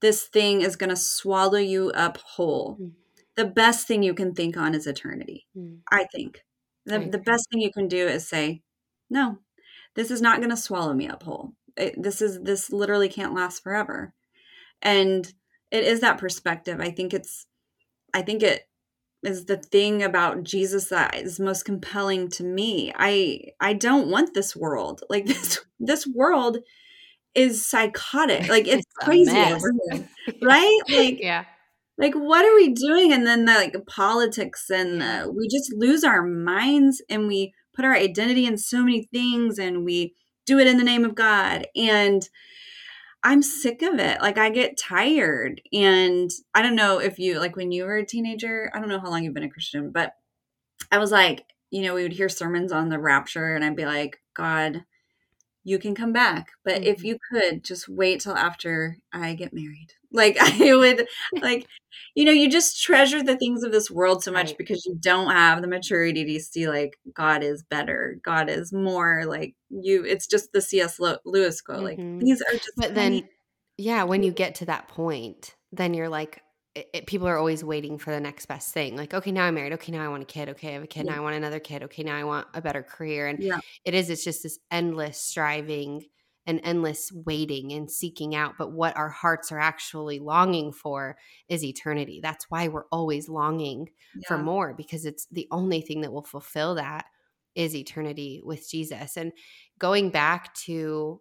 [0.00, 2.92] this thing is going to swallow you up whole, mm.
[3.36, 5.46] the best thing you can think on is eternity.
[5.54, 5.80] Mm.
[5.92, 6.42] I think
[6.86, 8.62] the, the best thing you can do is say,
[9.10, 9.38] no,
[9.94, 11.52] this is not going to swallow me up whole.
[11.76, 14.14] It, this is, this literally can't last forever.
[14.82, 15.32] And
[15.70, 16.80] it is that perspective.
[16.80, 17.46] I think it's,
[18.12, 18.66] I think it
[19.22, 22.92] is the thing about Jesus that is most compelling to me.
[22.96, 25.02] I I don't want this world.
[25.10, 26.58] Like this this world
[27.34, 28.48] is psychotic.
[28.48, 29.32] Like it's, it's crazy
[30.42, 30.80] right?
[30.88, 31.44] Like yeah.
[31.98, 33.12] Like what are we doing?
[33.12, 37.84] And then the like politics and the, we just lose our minds and we put
[37.84, 40.14] our identity in so many things and we
[40.46, 42.28] do it in the name of God and
[43.22, 44.20] I'm sick of it.
[44.20, 45.60] Like I get tired.
[45.72, 49.00] And I don't know if you like when you were a teenager, I don't know
[49.00, 50.14] how long you've been a Christian, but
[50.90, 53.84] I was like, you know, we would hear sermons on the rapture and I'd be
[53.84, 54.84] like, God,
[55.64, 56.48] you can come back.
[56.64, 56.84] But mm-hmm.
[56.84, 59.88] if you could just wait till after I get married.
[60.12, 61.06] Like I would
[61.40, 61.68] like
[62.16, 64.58] you know, you just treasure the things of this world so much right.
[64.58, 68.18] because you don't have the maturity to see like God is better.
[68.24, 71.84] God is more like you it's just the CS Lewis quote.
[71.84, 72.16] Mm-hmm.
[72.16, 73.28] Like these are just But then
[73.78, 76.42] yeah, when you get to that point, then you're like
[76.74, 78.96] it, it, people are always waiting for the next best thing.
[78.96, 79.72] Like, okay, now I'm married.
[79.74, 80.48] Okay, now I want a kid.
[80.50, 81.04] Okay, I have a kid.
[81.04, 81.12] Yeah.
[81.12, 81.82] Now I want another kid.
[81.84, 83.26] Okay, now I want a better career.
[83.26, 83.58] And yeah.
[83.84, 86.04] it is, it's just this endless striving
[86.46, 88.54] and endless waiting and seeking out.
[88.56, 91.16] But what our hearts are actually longing for
[91.48, 92.20] is eternity.
[92.22, 94.28] That's why we're always longing yeah.
[94.28, 97.06] for more because it's the only thing that will fulfill that
[97.54, 99.16] is eternity with Jesus.
[99.16, 99.32] And
[99.78, 101.20] going back to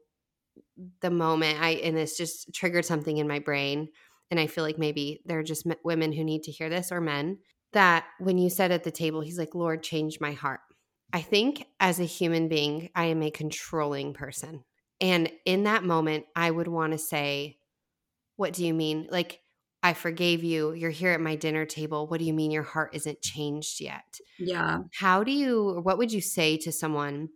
[1.02, 3.90] the moment I, and this just triggered something in my brain
[4.32, 7.02] and I feel like maybe there are just women who need to hear this or
[7.02, 7.40] men
[7.74, 10.62] that when you said at the table, he's like, Lord, change my heart.
[11.12, 14.64] I think as a human being, I am a controlling person.
[15.02, 17.58] And in that moment, I would want to say,
[18.36, 19.08] What do you mean?
[19.10, 19.40] Like,
[19.82, 20.74] I forgave you.
[20.74, 22.08] You're here at my dinner table.
[22.08, 24.20] What do you mean your heart isn't changed yet?
[24.38, 24.80] Yeah.
[24.94, 27.30] How do you, what would you say to someone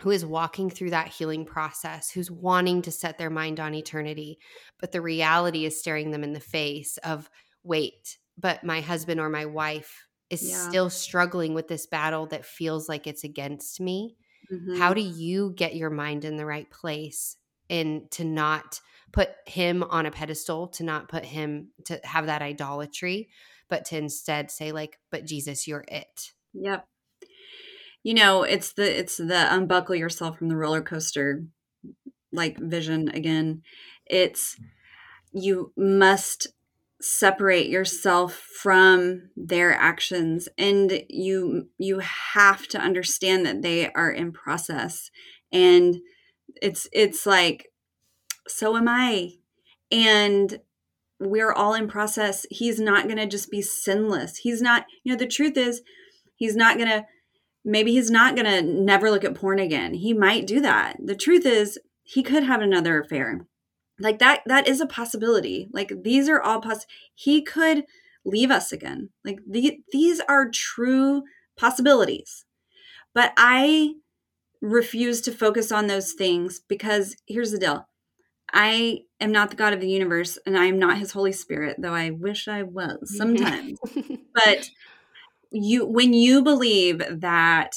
[0.00, 4.38] who is walking through that healing process, who's wanting to set their mind on eternity,
[4.78, 7.30] but the reality is staring them in the face of,
[7.62, 10.68] wait, but my husband or my wife is yeah.
[10.68, 14.16] still struggling with this battle that feels like it's against me.
[14.52, 14.78] Mm-hmm.
[14.78, 17.36] How do you get your mind in the right place
[17.70, 18.80] and to not
[19.12, 23.30] put him on a pedestal, to not put him to have that idolatry,
[23.68, 26.32] but to instead say, like, but Jesus, you're it.
[26.52, 26.86] Yep
[28.06, 31.42] you know it's the it's the unbuckle yourself from the roller coaster
[32.32, 33.62] like vision again
[34.06, 34.64] it's mm.
[35.32, 36.46] you must
[37.00, 44.30] separate yourself from their actions and you you have to understand that they are in
[44.30, 45.10] process
[45.50, 45.96] and
[46.62, 47.72] it's it's like
[48.46, 49.32] so am i
[49.90, 50.60] and
[51.18, 52.44] we're all in process.
[52.50, 54.36] He's not going to just be sinless.
[54.36, 55.80] He's not, you know, the truth is,
[56.34, 57.06] he's not going to,
[57.66, 59.92] maybe he's not going to never look at porn again.
[59.92, 60.96] He might do that.
[61.04, 63.44] The truth is, he could have another affair.
[63.98, 65.68] Like that, that is a possibility.
[65.72, 66.86] Like these are all poss.
[67.14, 67.84] He could
[68.24, 69.10] leave us again.
[69.24, 71.24] Like the, these are true
[71.56, 72.44] possibilities.
[73.12, 73.94] But I
[74.62, 77.88] refuse to focus on those things because here's the deal
[78.52, 81.76] I am not the God of the universe and I am not his Holy Spirit,
[81.78, 83.78] though I wish I was sometimes.
[84.34, 84.70] but
[85.62, 87.76] you when you believe that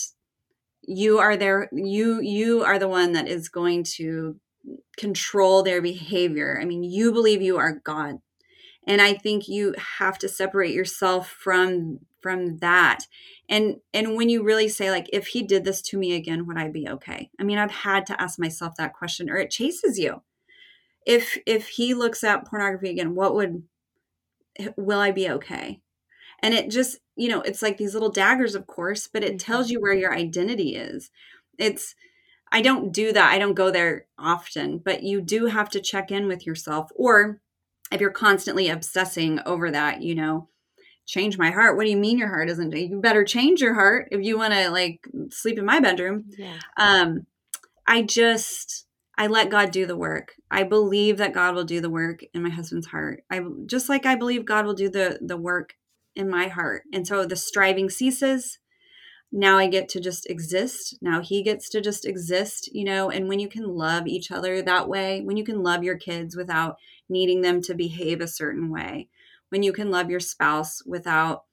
[0.82, 4.40] you are there you you are the one that is going to
[4.98, 6.60] control their behavior.
[6.62, 8.18] I mean, you believe you are God.
[8.86, 13.06] And I think you have to separate yourself from from that.
[13.48, 16.58] And and when you really say like if he did this to me again, would
[16.58, 17.30] I be okay?
[17.40, 20.22] I mean, I've had to ask myself that question or it chases you
[21.06, 23.64] if if he looks at pornography again what would
[24.78, 25.82] will i be okay
[26.42, 29.68] and it just you know it's like these little daggers of course but it tells
[29.68, 29.74] mm-hmm.
[29.74, 31.12] you where your identity is
[31.58, 31.96] it's
[32.52, 36.12] i don't do that i don't go there often but you do have to check
[36.12, 37.42] in with yourself or
[37.92, 40.48] if you're constantly obsessing over that you know
[41.06, 44.08] change my heart what do you mean your heart isn't you better change your heart
[44.12, 46.60] if you want to like sleep in my bedroom yeah.
[46.78, 47.26] um
[47.88, 48.86] i just
[49.20, 50.36] I let God do the work.
[50.50, 53.22] I believe that God will do the work in my husband's heart.
[53.30, 55.76] I just like I believe God will do the the work
[56.16, 56.84] in my heart.
[56.94, 58.60] And so the striving ceases.
[59.32, 60.98] Now I get to just exist.
[61.02, 64.62] Now he gets to just exist, you know, and when you can love each other
[64.62, 68.72] that way, when you can love your kids without needing them to behave a certain
[68.72, 69.08] way,
[69.50, 71.44] when you can love your spouse without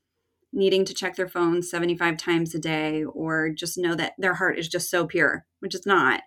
[0.52, 4.58] needing to check their phone 75 times a day or just know that their heart
[4.58, 6.22] is just so pure, which it's not.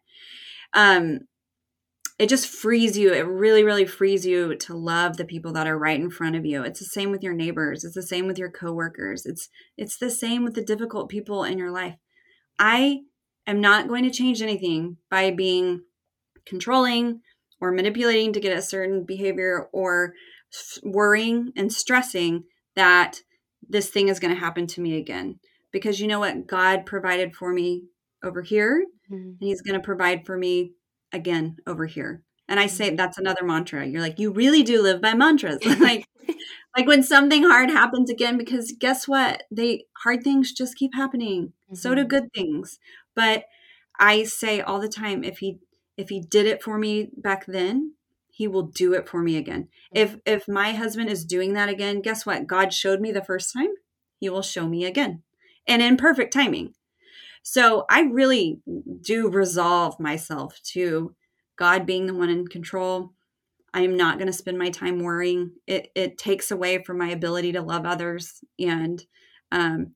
[0.74, 1.22] Um,
[2.20, 5.80] it just frees you it really really frees you to love the people that are
[5.80, 6.64] right in front of you.
[6.64, 10.12] It's the same with your neighbors it's the same with your coworkers it's it's the
[10.12, 11.96] same with the difficult people in your life.
[12.60, 13.00] I
[13.48, 15.82] am not going to change anything by being
[16.46, 17.22] controlling
[17.62, 20.14] or manipulating to get a certain behavior or
[20.84, 22.44] worrying and stressing
[22.76, 23.22] that
[23.68, 25.40] this thing is going to happen to me again.
[25.72, 26.48] Because you know what?
[26.48, 27.84] God provided for me
[28.24, 29.16] over here mm-hmm.
[29.16, 30.74] and he's going to provide for me
[31.12, 32.24] again over here.
[32.48, 32.95] And I say mm-hmm.
[32.95, 33.86] that's another mantra.
[33.86, 35.63] You're like, you really do live by mantras.
[35.80, 36.06] like
[36.78, 39.43] like when something hard happens again, because guess what?
[39.52, 41.54] They hard things just keep happening.
[41.65, 41.76] Mm-hmm.
[41.76, 42.08] So do mm-hmm.
[42.08, 42.80] good things.
[43.15, 43.45] But
[44.00, 45.60] I say all the time, if he
[45.98, 47.93] if he did it for me back then,
[48.32, 49.67] he will do it for me again.
[49.93, 50.19] If mm-hmm.
[50.26, 52.48] if my husband is doing that again, guess what?
[52.48, 53.74] God showed me the first time,
[54.19, 55.24] he will show me again.
[55.67, 56.74] And in perfect timing.
[57.52, 58.60] So I really
[59.02, 61.16] do resolve myself to
[61.58, 63.14] God being the one in control.
[63.74, 65.54] I am not going to spend my time worrying.
[65.66, 69.04] It it takes away from my ability to love others and
[69.52, 69.96] um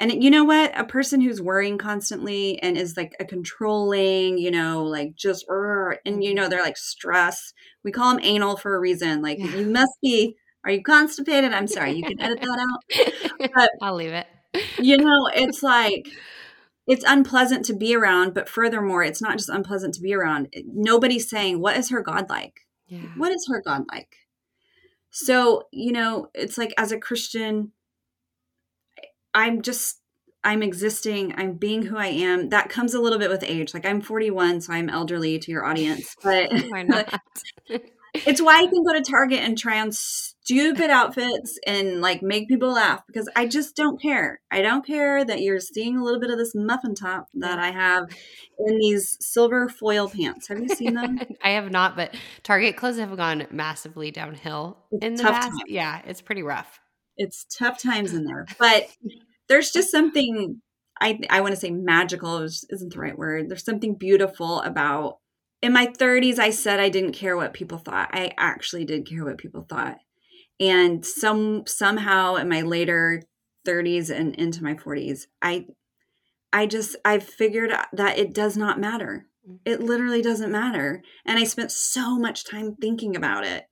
[0.00, 0.76] and you know what?
[0.76, 6.24] A person who's worrying constantly and is like a controlling, you know, like just and
[6.24, 7.52] you know they're like stress.
[7.84, 9.22] We call them anal for a reason.
[9.22, 9.54] Like yeah.
[9.54, 10.34] you must be.
[10.64, 11.52] Are you constipated?
[11.52, 11.92] I'm sorry.
[11.92, 13.50] You can edit that out.
[13.54, 14.26] But, I'll leave it.
[14.78, 16.08] you know, it's like
[16.90, 20.52] it's unpleasant to be around but furthermore it's not just unpleasant to be around.
[20.66, 22.66] Nobody's saying what is her god like?
[22.88, 23.02] Yeah.
[23.16, 24.16] what is her god like?
[25.10, 27.72] So you know it's like as a christian
[29.32, 30.00] i'm just
[30.42, 32.48] i'm existing i'm being who i am.
[32.48, 33.72] That comes a little bit with age.
[33.72, 37.20] Like i'm 41 so i'm elderly to your audience but why not?
[38.14, 39.92] it's why i can go to target and try on
[40.50, 44.40] stupid outfits and like make people laugh because I just don't care.
[44.50, 47.70] I don't care that you're seeing a little bit of this muffin top that I
[47.70, 48.04] have
[48.58, 50.48] in these silver foil pants.
[50.48, 51.20] Have you seen them?
[51.44, 55.50] I have not, but Target clothes have gone massively downhill it's in the past.
[55.50, 55.66] Time.
[55.68, 56.80] Yeah, it's pretty rough.
[57.16, 58.88] It's tough times in there, but
[59.48, 60.60] there's just something
[61.00, 63.48] I I want to say magical isn't the right word.
[63.48, 65.18] There's something beautiful about
[65.62, 68.08] in my 30s I said I didn't care what people thought.
[68.12, 69.98] I actually did care what people thought
[70.60, 73.22] and some somehow in my later
[73.66, 75.66] 30s and into my 40s i
[76.52, 79.26] i just i've figured that it does not matter.
[79.48, 79.58] Mm.
[79.64, 81.02] it literally doesn't matter.
[81.24, 83.64] And i spent so much time thinking about it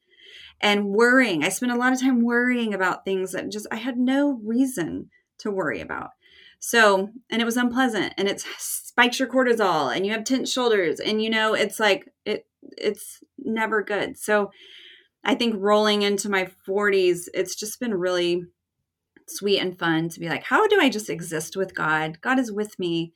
[0.61, 1.45] and worrying.
[1.45, 5.11] I spent a lot of time worrying about things that just i had no reason
[5.39, 6.11] to worry about.
[6.59, 10.99] So and it was unpleasant and it spikes your cortisol and you have tense shoulders
[10.99, 14.19] and you know it's like it it's never good.
[14.19, 14.51] So
[15.25, 18.45] I think rolling into my 40s, it's just been really
[19.27, 22.21] sweet and fun to be like, how do I just exist with God?
[22.21, 23.13] God is with me.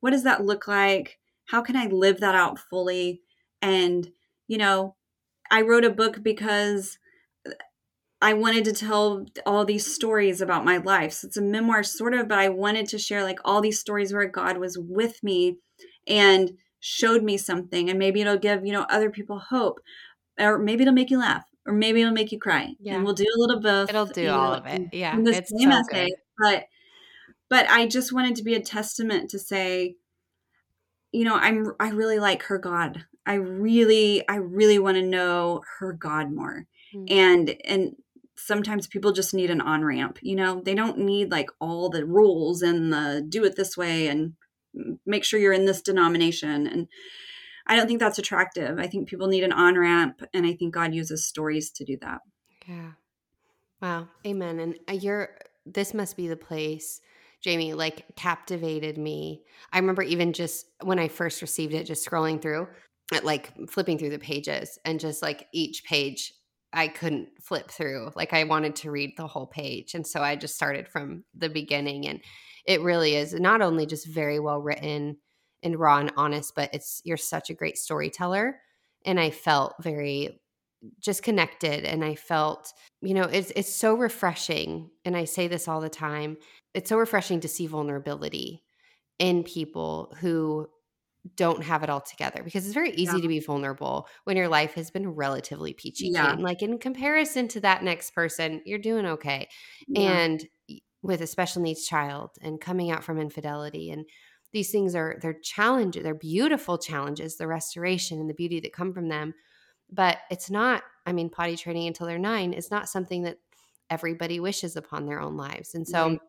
[0.00, 1.18] What does that look like?
[1.46, 3.22] How can I live that out fully?
[3.60, 4.08] And,
[4.46, 4.94] you know,
[5.50, 6.98] I wrote a book because
[8.20, 11.12] I wanted to tell all these stories about my life.
[11.12, 14.12] So it's a memoir, sort of, but I wanted to share like all these stories
[14.12, 15.58] where God was with me
[16.06, 17.88] and showed me something.
[17.88, 19.80] And maybe it'll give, you know, other people hope,
[20.38, 22.74] or maybe it'll make you laugh, or maybe it'll make you cry.
[22.80, 22.94] Yeah.
[22.94, 23.88] And we'll do a little both.
[23.88, 24.88] It'll do all know, of it.
[24.92, 25.14] Yeah.
[25.14, 26.06] In the same so essay.
[26.06, 26.14] Good.
[26.38, 26.64] But,
[27.48, 29.96] but I just wanted to be a testament to say,
[31.12, 33.04] you know, I'm, I really like her God.
[33.26, 36.66] I really, I really want to know her God more.
[36.94, 37.04] Mm-hmm.
[37.08, 37.96] And, and,
[38.38, 40.18] sometimes people just need an on ramp.
[40.22, 44.06] You know, they don't need like all the rules and the do it this way
[44.06, 44.34] and
[45.04, 46.66] make sure you're in this denomination.
[46.66, 46.86] And
[47.68, 48.78] I don't think that's attractive.
[48.78, 51.98] I think people need an on ramp, and I think God uses stories to do
[52.00, 52.20] that.
[52.66, 52.92] Yeah.
[53.80, 54.08] Wow.
[54.26, 54.58] Amen.
[54.58, 55.30] And uh, you're,
[55.66, 57.00] this must be the place.
[57.40, 59.42] Jami, like captivated me.
[59.72, 62.66] I remember even just when I first received it, just scrolling through,
[63.22, 66.32] like flipping through the pages and just like each page
[66.72, 68.10] I couldn't flip through.
[68.16, 69.94] Like I wanted to read the whole page.
[69.94, 72.08] And so I just started from the beginning.
[72.08, 72.20] And
[72.66, 75.18] it really is not only just very well written
[75.62, 78.60] and raw and honest, but it's you're such a great storyteller.
[79.04, 80.40] And I felt very
[81.00, 84.90] just connected and I felt, you know, it's it's so refreshing.
[85.04, 86.36] And I say this all the time.
[86.74, 88.62] It's so refreshing to see vulnerability
[89.18, 90.68] in people who
[91.36, 93.22] don't have it all together because it's very easy yeah.
[93.22, 96.32] to be vulnerable when your life has been relatively peachy yeah.
[96.32, 96.42] clean.
[96.42, 99.48] Like in comparison to that next person, you're doing okay.
[99.88, 100.10] Yeah.
[100.10, 100.48] And
[101.02, 104.06] with a special needs child and coming out from infidelity and
[104.52, 108.92] these things are they're challenges, they're beautiful challenges, the restoration and the beauty that come
[108.92, 109.34] from them.
[109.90, 113.38] But it's not, I mean, potty training until they're nine is not something that
[113.90, 115.74] everybody wishes upon their own lives.
[115.74, 116.20] And so right.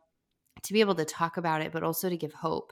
[0.63, 2.71] to be able to talk about it, but also to give hope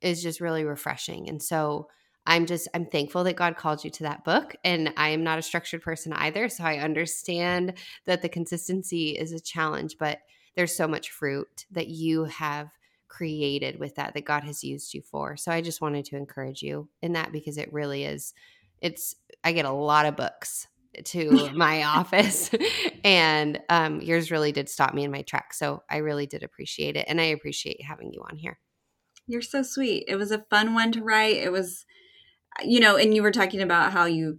[0.00, 1.28] is just really refreshing.
[1.28, 1.88] And so
[2.24, 5.38] I'm just I'm thankful that God called you to that book and I am not
[5.38, 7.74] a structured person either, so I understand
[8.06, 10.18] that the consistency is a challenge, but
[10.54, 12.68] there's so much fruit that you have
[13.12, 15.36] created with that that God has used you for.
[15.36, 18.34] So I just wanted to encourage you in that because it really is
[18.80, 20.66] it's I get a lot of books
[21.04, 22.50] to my office
[23.04, 26.96] and um, yours really did stop me in my track so i really did appreciate
[26.96, 28.58] it and i appreciate having you on here
[29.26, 30.04] you're so sweet.
[30.08, 31.36] It was a fun one to write.
[31.36, 31.86] It was,
[32.64, 34.38] you know, and you were talking about how you,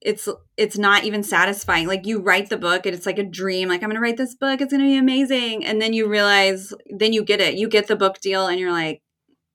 [0.00, 1.86] it's it's not even satisfying.
[1.86, 3.68] Like you write the book and it's like a dream.
[3.68, 4.60] Like I'm going to write this book.
[4.60, 5.64] It's going to be amazing.
[5.64, 7.54] And then you realize, then you get it.
[7.54, 9.02] You get the book deal, and you're like,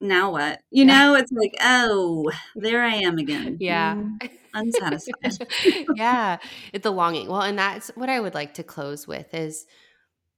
[0.01, 0.61] now what?
[0.71, 0.97] You yeah.
[0.97, 3.57] know, it's like, oh, there I am again.
[3.59, 3.95] Yeah.
[3.95, 5.47] Mm, unsatisfied.
[5.95, 6.37] yeah.
[6.73, 7.27] It's the longing.
[7.27, 9.65] Well, and that's what I would like to close with is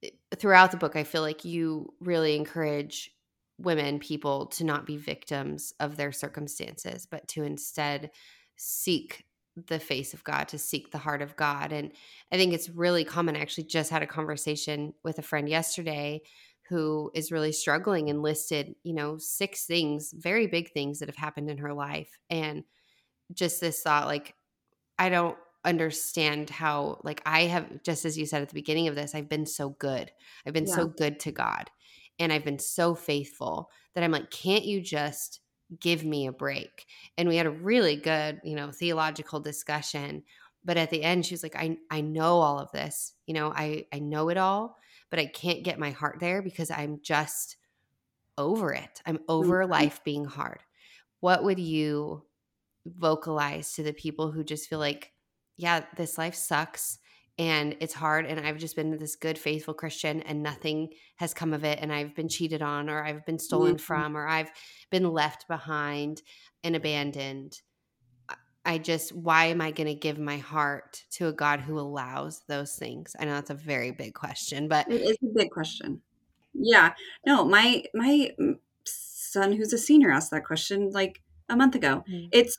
[0.02, 3.10] eh, throughout the book, I feel like you really encourage
[3.58, 8.10] women, people to not be victims of their circumstances, but to instead
[8.56, 9.24] seek
[9.56, 11.72] the face of God, to seek the heart of God.
[11.72, 11.92] And
[12.32, 13.36] I think it's really common.
[13.36, 16.22] I actually just had a conversation with a friend yesterday
[16.68, 21.16] who is really struggling and listed, you know, six things, very big things that have
[21.16, 22.18] happened in her life.
[22.30, 22.64] And
[23.32, 24.34] just this thought, like,
[24.98, 28.94] I don't understand how, like, I have, just as you said at the beginning of
[28.94, 30.10] this, I've been so good.
[30.46, 30.74] I've been yeah.
[30.74, 31.70] so good to God
[32.18, 35.40] and I've been so faithful that I'm like, can't you just
[35.80, 36.86] give me a break?
[37.16, 40.22] And we had a really good, you know, theological discussion.
[40.64, 43.12] But at the end, she was like, I, I know all of this.
[43.26, 44.78] You know, I, I know it all,
[45.10, 47.56] but I can't get my heart there because I'm just
[48.38, 49.02] over it.
[49.06, 49.72] I'm over mm-hmm.
[49.72, 50.60] life being hard.
[51.20, 52.24] What would you
[52.86, 55.12] vocalize to the people who just feel like,
[55.56, 56.98] yeah, this life sucks
[57.38, 61.52] and it's hard and i've just been this good faithful christian and nothing has come
[61.52, 63.78] of it and i've been cheated on or i've been stolen mm-hmm.
[63.78, 64.50] from or i've
[64.90, 66.22] been left behind
[66.64, 67.60] and abandoned.
[68.66, 72.40] I just why am i going to give my heart to a god who allows
[72.48, 73.14] those things?
[73.20, 76.00] I know that's a very big question but it is a big question.
[76.54, 76.94] Yeah.
[77.26, 78.30] No my my
[78.84, 81.20] son who's a senior asked that question like
[81.50, 82.04] a month ago.
[82.08, 82.28] Mm-hmm.
[82.32, 82.58] it's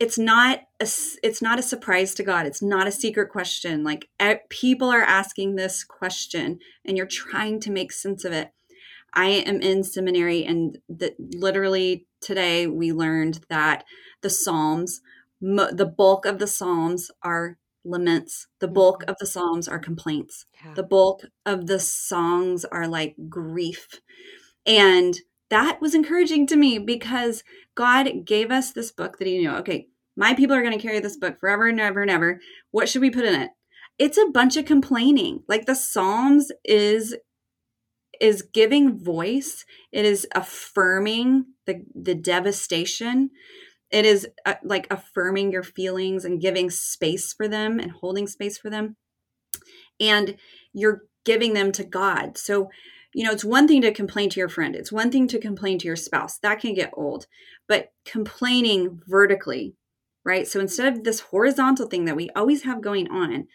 [0.00, 0.88] it's not a,
[1.22, 2.46] it's not a surprise to God.
[2.46, 3.84] It's not a secret question.
[3.84, 4.08] Like
[4.48, 8.50] people are asking this question and you're trying to make sense of it.
[9.12, 13.84] I am in seminary and that literally today we learned that
[14.22, 15.00] the Psalms
[15.40, 18.46] the bulk of the Psalms are laments.
[18.58, 19.10] The bulk mm-hmm.
[19.10, 20.46] of the Psalms are complaints.
[20.64, 20.74] Yeah.
[20.74, 24.00] The bulk of the Psalms are like grief.
[24.66, 25.16] And
[25.48, 27.42] that was encouraging to me because
[27.74, 29.50] God gave us this book that He knew.
[29.56, 32.40] Okay, my people are going to carry this book forever and ever and ever.
[32.72, 33.50] What should we put in it?
[33.98, 35.42] It's a bunch of complaining.
[35.48, 37.16] Like the Psalms is
[38.20, 39.64] is giving voice.
[39.92, 43.30] It is affirming the the devastation.
[43.90, 48.58] It is uh, like affirming your feelings and giving space for them and holding space
[48.58, 48.96] for them.
[50.00, 50.36] and
[50.72, 52.38] you're giving them to God.
[52.38, 52.70] So,
[53.14, 55.78] you know, it's one thing to complain to your friend, it's one thing to complain
[55.80, 56.38] to your spouse.
[56.38, 57.26] That can get old.
[57.68, 59.74] But complaining vertically,
[60.24, 60.46] right?
[60.46, 63.46] So instead of this horizontal thing that we always have going on,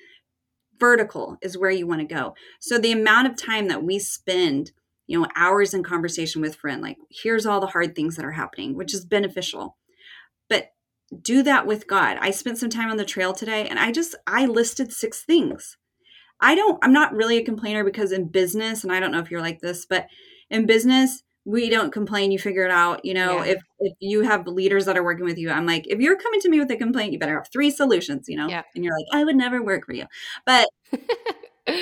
[0.80, 2.36] vertical is where you want to go.
[2.59, 4.72] So the amount of time that we spend,
[5.07, 8.32] you know, hours in conversation with friend, like here's all the hard things that are
[8.32, 9.78] happening, which is beneficial.
[10.49, 10.72] But
[11.22, 12.18] do that with God.
[12.20, 15.78] I spent some time on the trail today and I just I listed six things.
[16.41, 19.32] I don't I'm not really a complainer because in business and I don't know if
[19.32, 20.07] you're like this, but
[20.49, 23.53] in business we don't complain you figure it out you know yeah.
[23.53, 26.41] if if you have leaders that are working with you i'm like if you're coming
[26.41, 28.63] to me with a complaint you better have three solutions you know yeah.
[28.73, 30.05] and you're like i would never work for you
[30.45, 30.67] but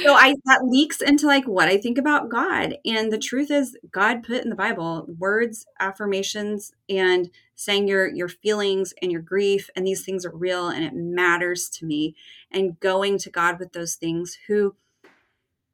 [0.04, 3.78] so i that leaks into like what i think about god and the truth is
[3.92, 9.70] god put in the bible words affirmations and saying your your feelings and your grief
[9.76, 12.16] and these things are real and it matters to me
[12.52, 14.76] and going to god with those things who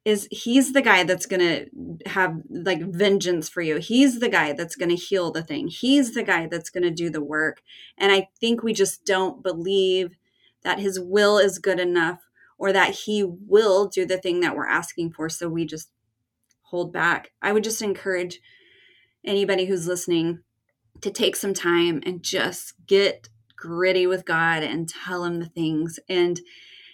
[0.10, 3.78] is he's the guy that's going to have like vengeance for you.
[3.78, 5.68] He's the guy that's going to heal the thing.
[5.68, 7.62] He's the guy that's going to do the work.
[7.98, 10.18] And I think we just don't believe
[10.64, 12.20] that his will is good enough
[12.58, 15.30] or that he will do the thing that we're asking for.
[15.30, 15.90] So we just
[16.64, 17.32] hold back.
[17.42, 18.42] I would just encourage
[19.24, 20.40] anybody who's listening
[21.02, 26.00] to take some time and just get gritty with God and tell him the things.
[26.10, 26.40] And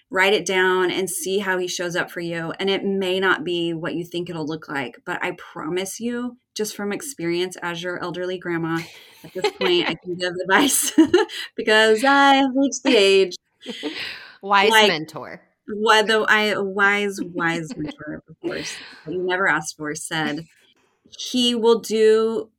[0.10, 2.54] write it down and see how he shows up for you.
[2.60, 6.38] And it may not be what you think it'll look like, but I promise you,
[6.54, 8.80] just from experience as your elderly grandma,
[9.24, 10.92] at this point, I can give advice
[11.56, 13.36] because I reached the age.
[14.42, 15.42] Wise like, mentor.
[15.68, 18.76] What though I a wise, wise mentor, of course,
[19.08, 20.46] you never asked for, said
[21.18, 22.52] he will do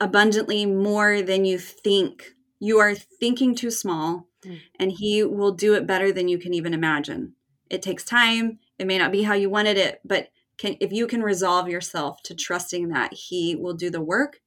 [0.00, 2.32] abundantly more than you think.
[2.58, 4.60] You are thinking too small mm.
[4.78, 7.34] and he will do it better than you can even imagine.
[7.70, 8.58] It takes time.
[8.78, 12.22] It may not be how you wanted it, but can, if you can resolve yourself
[12.24, 14.40] to trusting that he will do the work,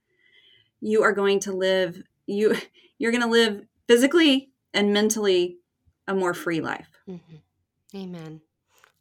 [0.80, 2.56] you are going to live you
[2.98, 5.58] you're going to live physically and mentally
[6.08, 6.90] a more free life.
[7.08, 7.98] Mm-hmm.
[7.98, 8.42] Amen.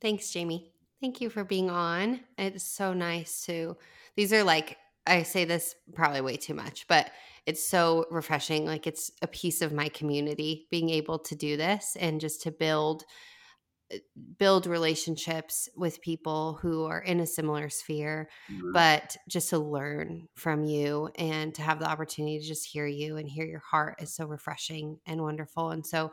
[0.00, 0.72] Thanks, Jami.
[1.00, 2.20] Thank you for being on.
[2.36, 3.76] It's so nice to.
[4.16, 4.76] These are like
[5.10, 7.10] I say this probably way too much, but
[7.46, 8.64] it's so refreshing.
[8.64, 12.52] Like it's a piece of my community being able to do this and just to
[12.52, 13.04] build
[13.92, 13.96] uh,
[14.38, 18.72] build relationships with people who are in a similar sphere mm-hmm.
[18.72, 23.16] but just to learn from you and to have the opportunity to just hear you
[23.16, 26.12] and hear your heart is so refreshing and wonderful and so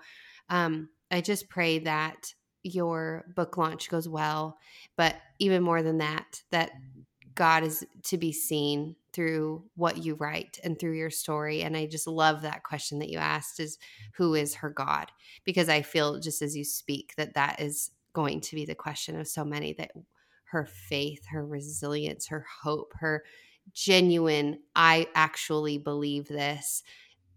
[0.50, 2.34] um, i just pray that
[2.64, 4.58] your book launch goes well
[4.96, 6.72] but even more than that that
[7.38, 11.62] God is to be seen through what you write and through your story.
[11.62, 13.78] And I just love that question that you asked is
[14.16, 15.12] who is her God?
[15.46, 19.20] Because I feel just as you speak that that is going to be the question
[19.20, 19.92] of so many that
[20.46, 23.24] her faith, her resilience, her hope, her
[23.74, 26.84] genuine, I actually believe this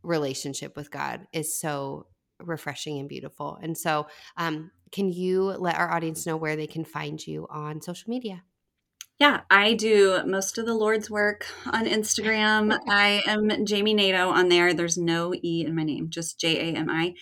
[0.03, 2.07] relationship with God is so
[2.41, 3.59] refreshing and beautiful.
[3.63, 7.81] And so, um, can you let our audience know where they can find you on
[7.81, 8.43] social media?
[9.21, 12.79] Yeah, I do most of the Lord's work on Instagram.
[12.89, 14.73] I am Jami Nato on there.
[14.73, 17.13] There's no E in my name, just J A M I.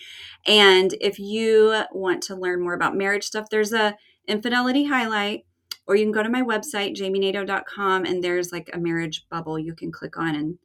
[0.47, 3.97] And if you want to learn more about marriage stuff, there's a
[4.29, 5.45] infidelity highlight,
[5.87, 9.75] or you can go to my website, jaminato.com, and there's like a marriage bubble you
[9.75, 10.57] can click on and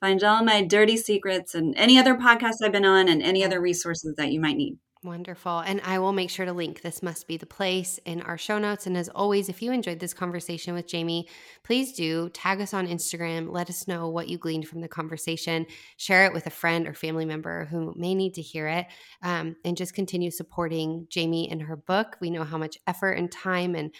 [0.00, 3.60] find all my dirty secrets and any other podcasts I've been on and any other
[3.60, 4.76] resources that you might need.
[5.02, 5.60] Wonderful.
[5.60, 8.58] And I will make sure to link This Must Be the Place in our show
[8.58, 8.86] notes.
[8.86, 11.26] And as always, if you enjoyed this conversation with Jami,
[11.62, 13.50] please do tag us on Instagram.
[13.50, 15.64] Let us know what you gleaned from the conversation.
[15.96, 18.88] Share it with a friend or family member who may need to hear it.
[19.22, 22.18] Um, and just continue supporting Jami in her book.
[22.20, 23.94] We know how much effort and time and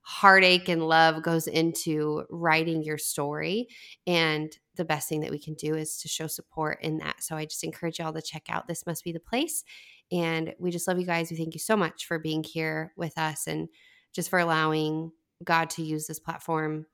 [0.00, 3.68] heartache and love goes into writing your story.
[4.06, 7.22] And the best thing that we can do is to show support in that.
[7.22, 9.64] So I just encourage y'all to check out This Must Be the Place.
[10.12, 11.30] And we just love you guys.
[11.30, 13.68] We thank you so much for being here with us and
[14.14, 15.10] just for allowing
[15.44, 16.86] God to use this platform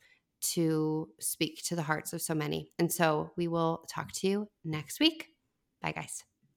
[0.55, 2.73] to speak to the hearts of so many.
[2.79, 5.29] And so we will talk to you next week.
[5.81, 6.25] Bye, guys.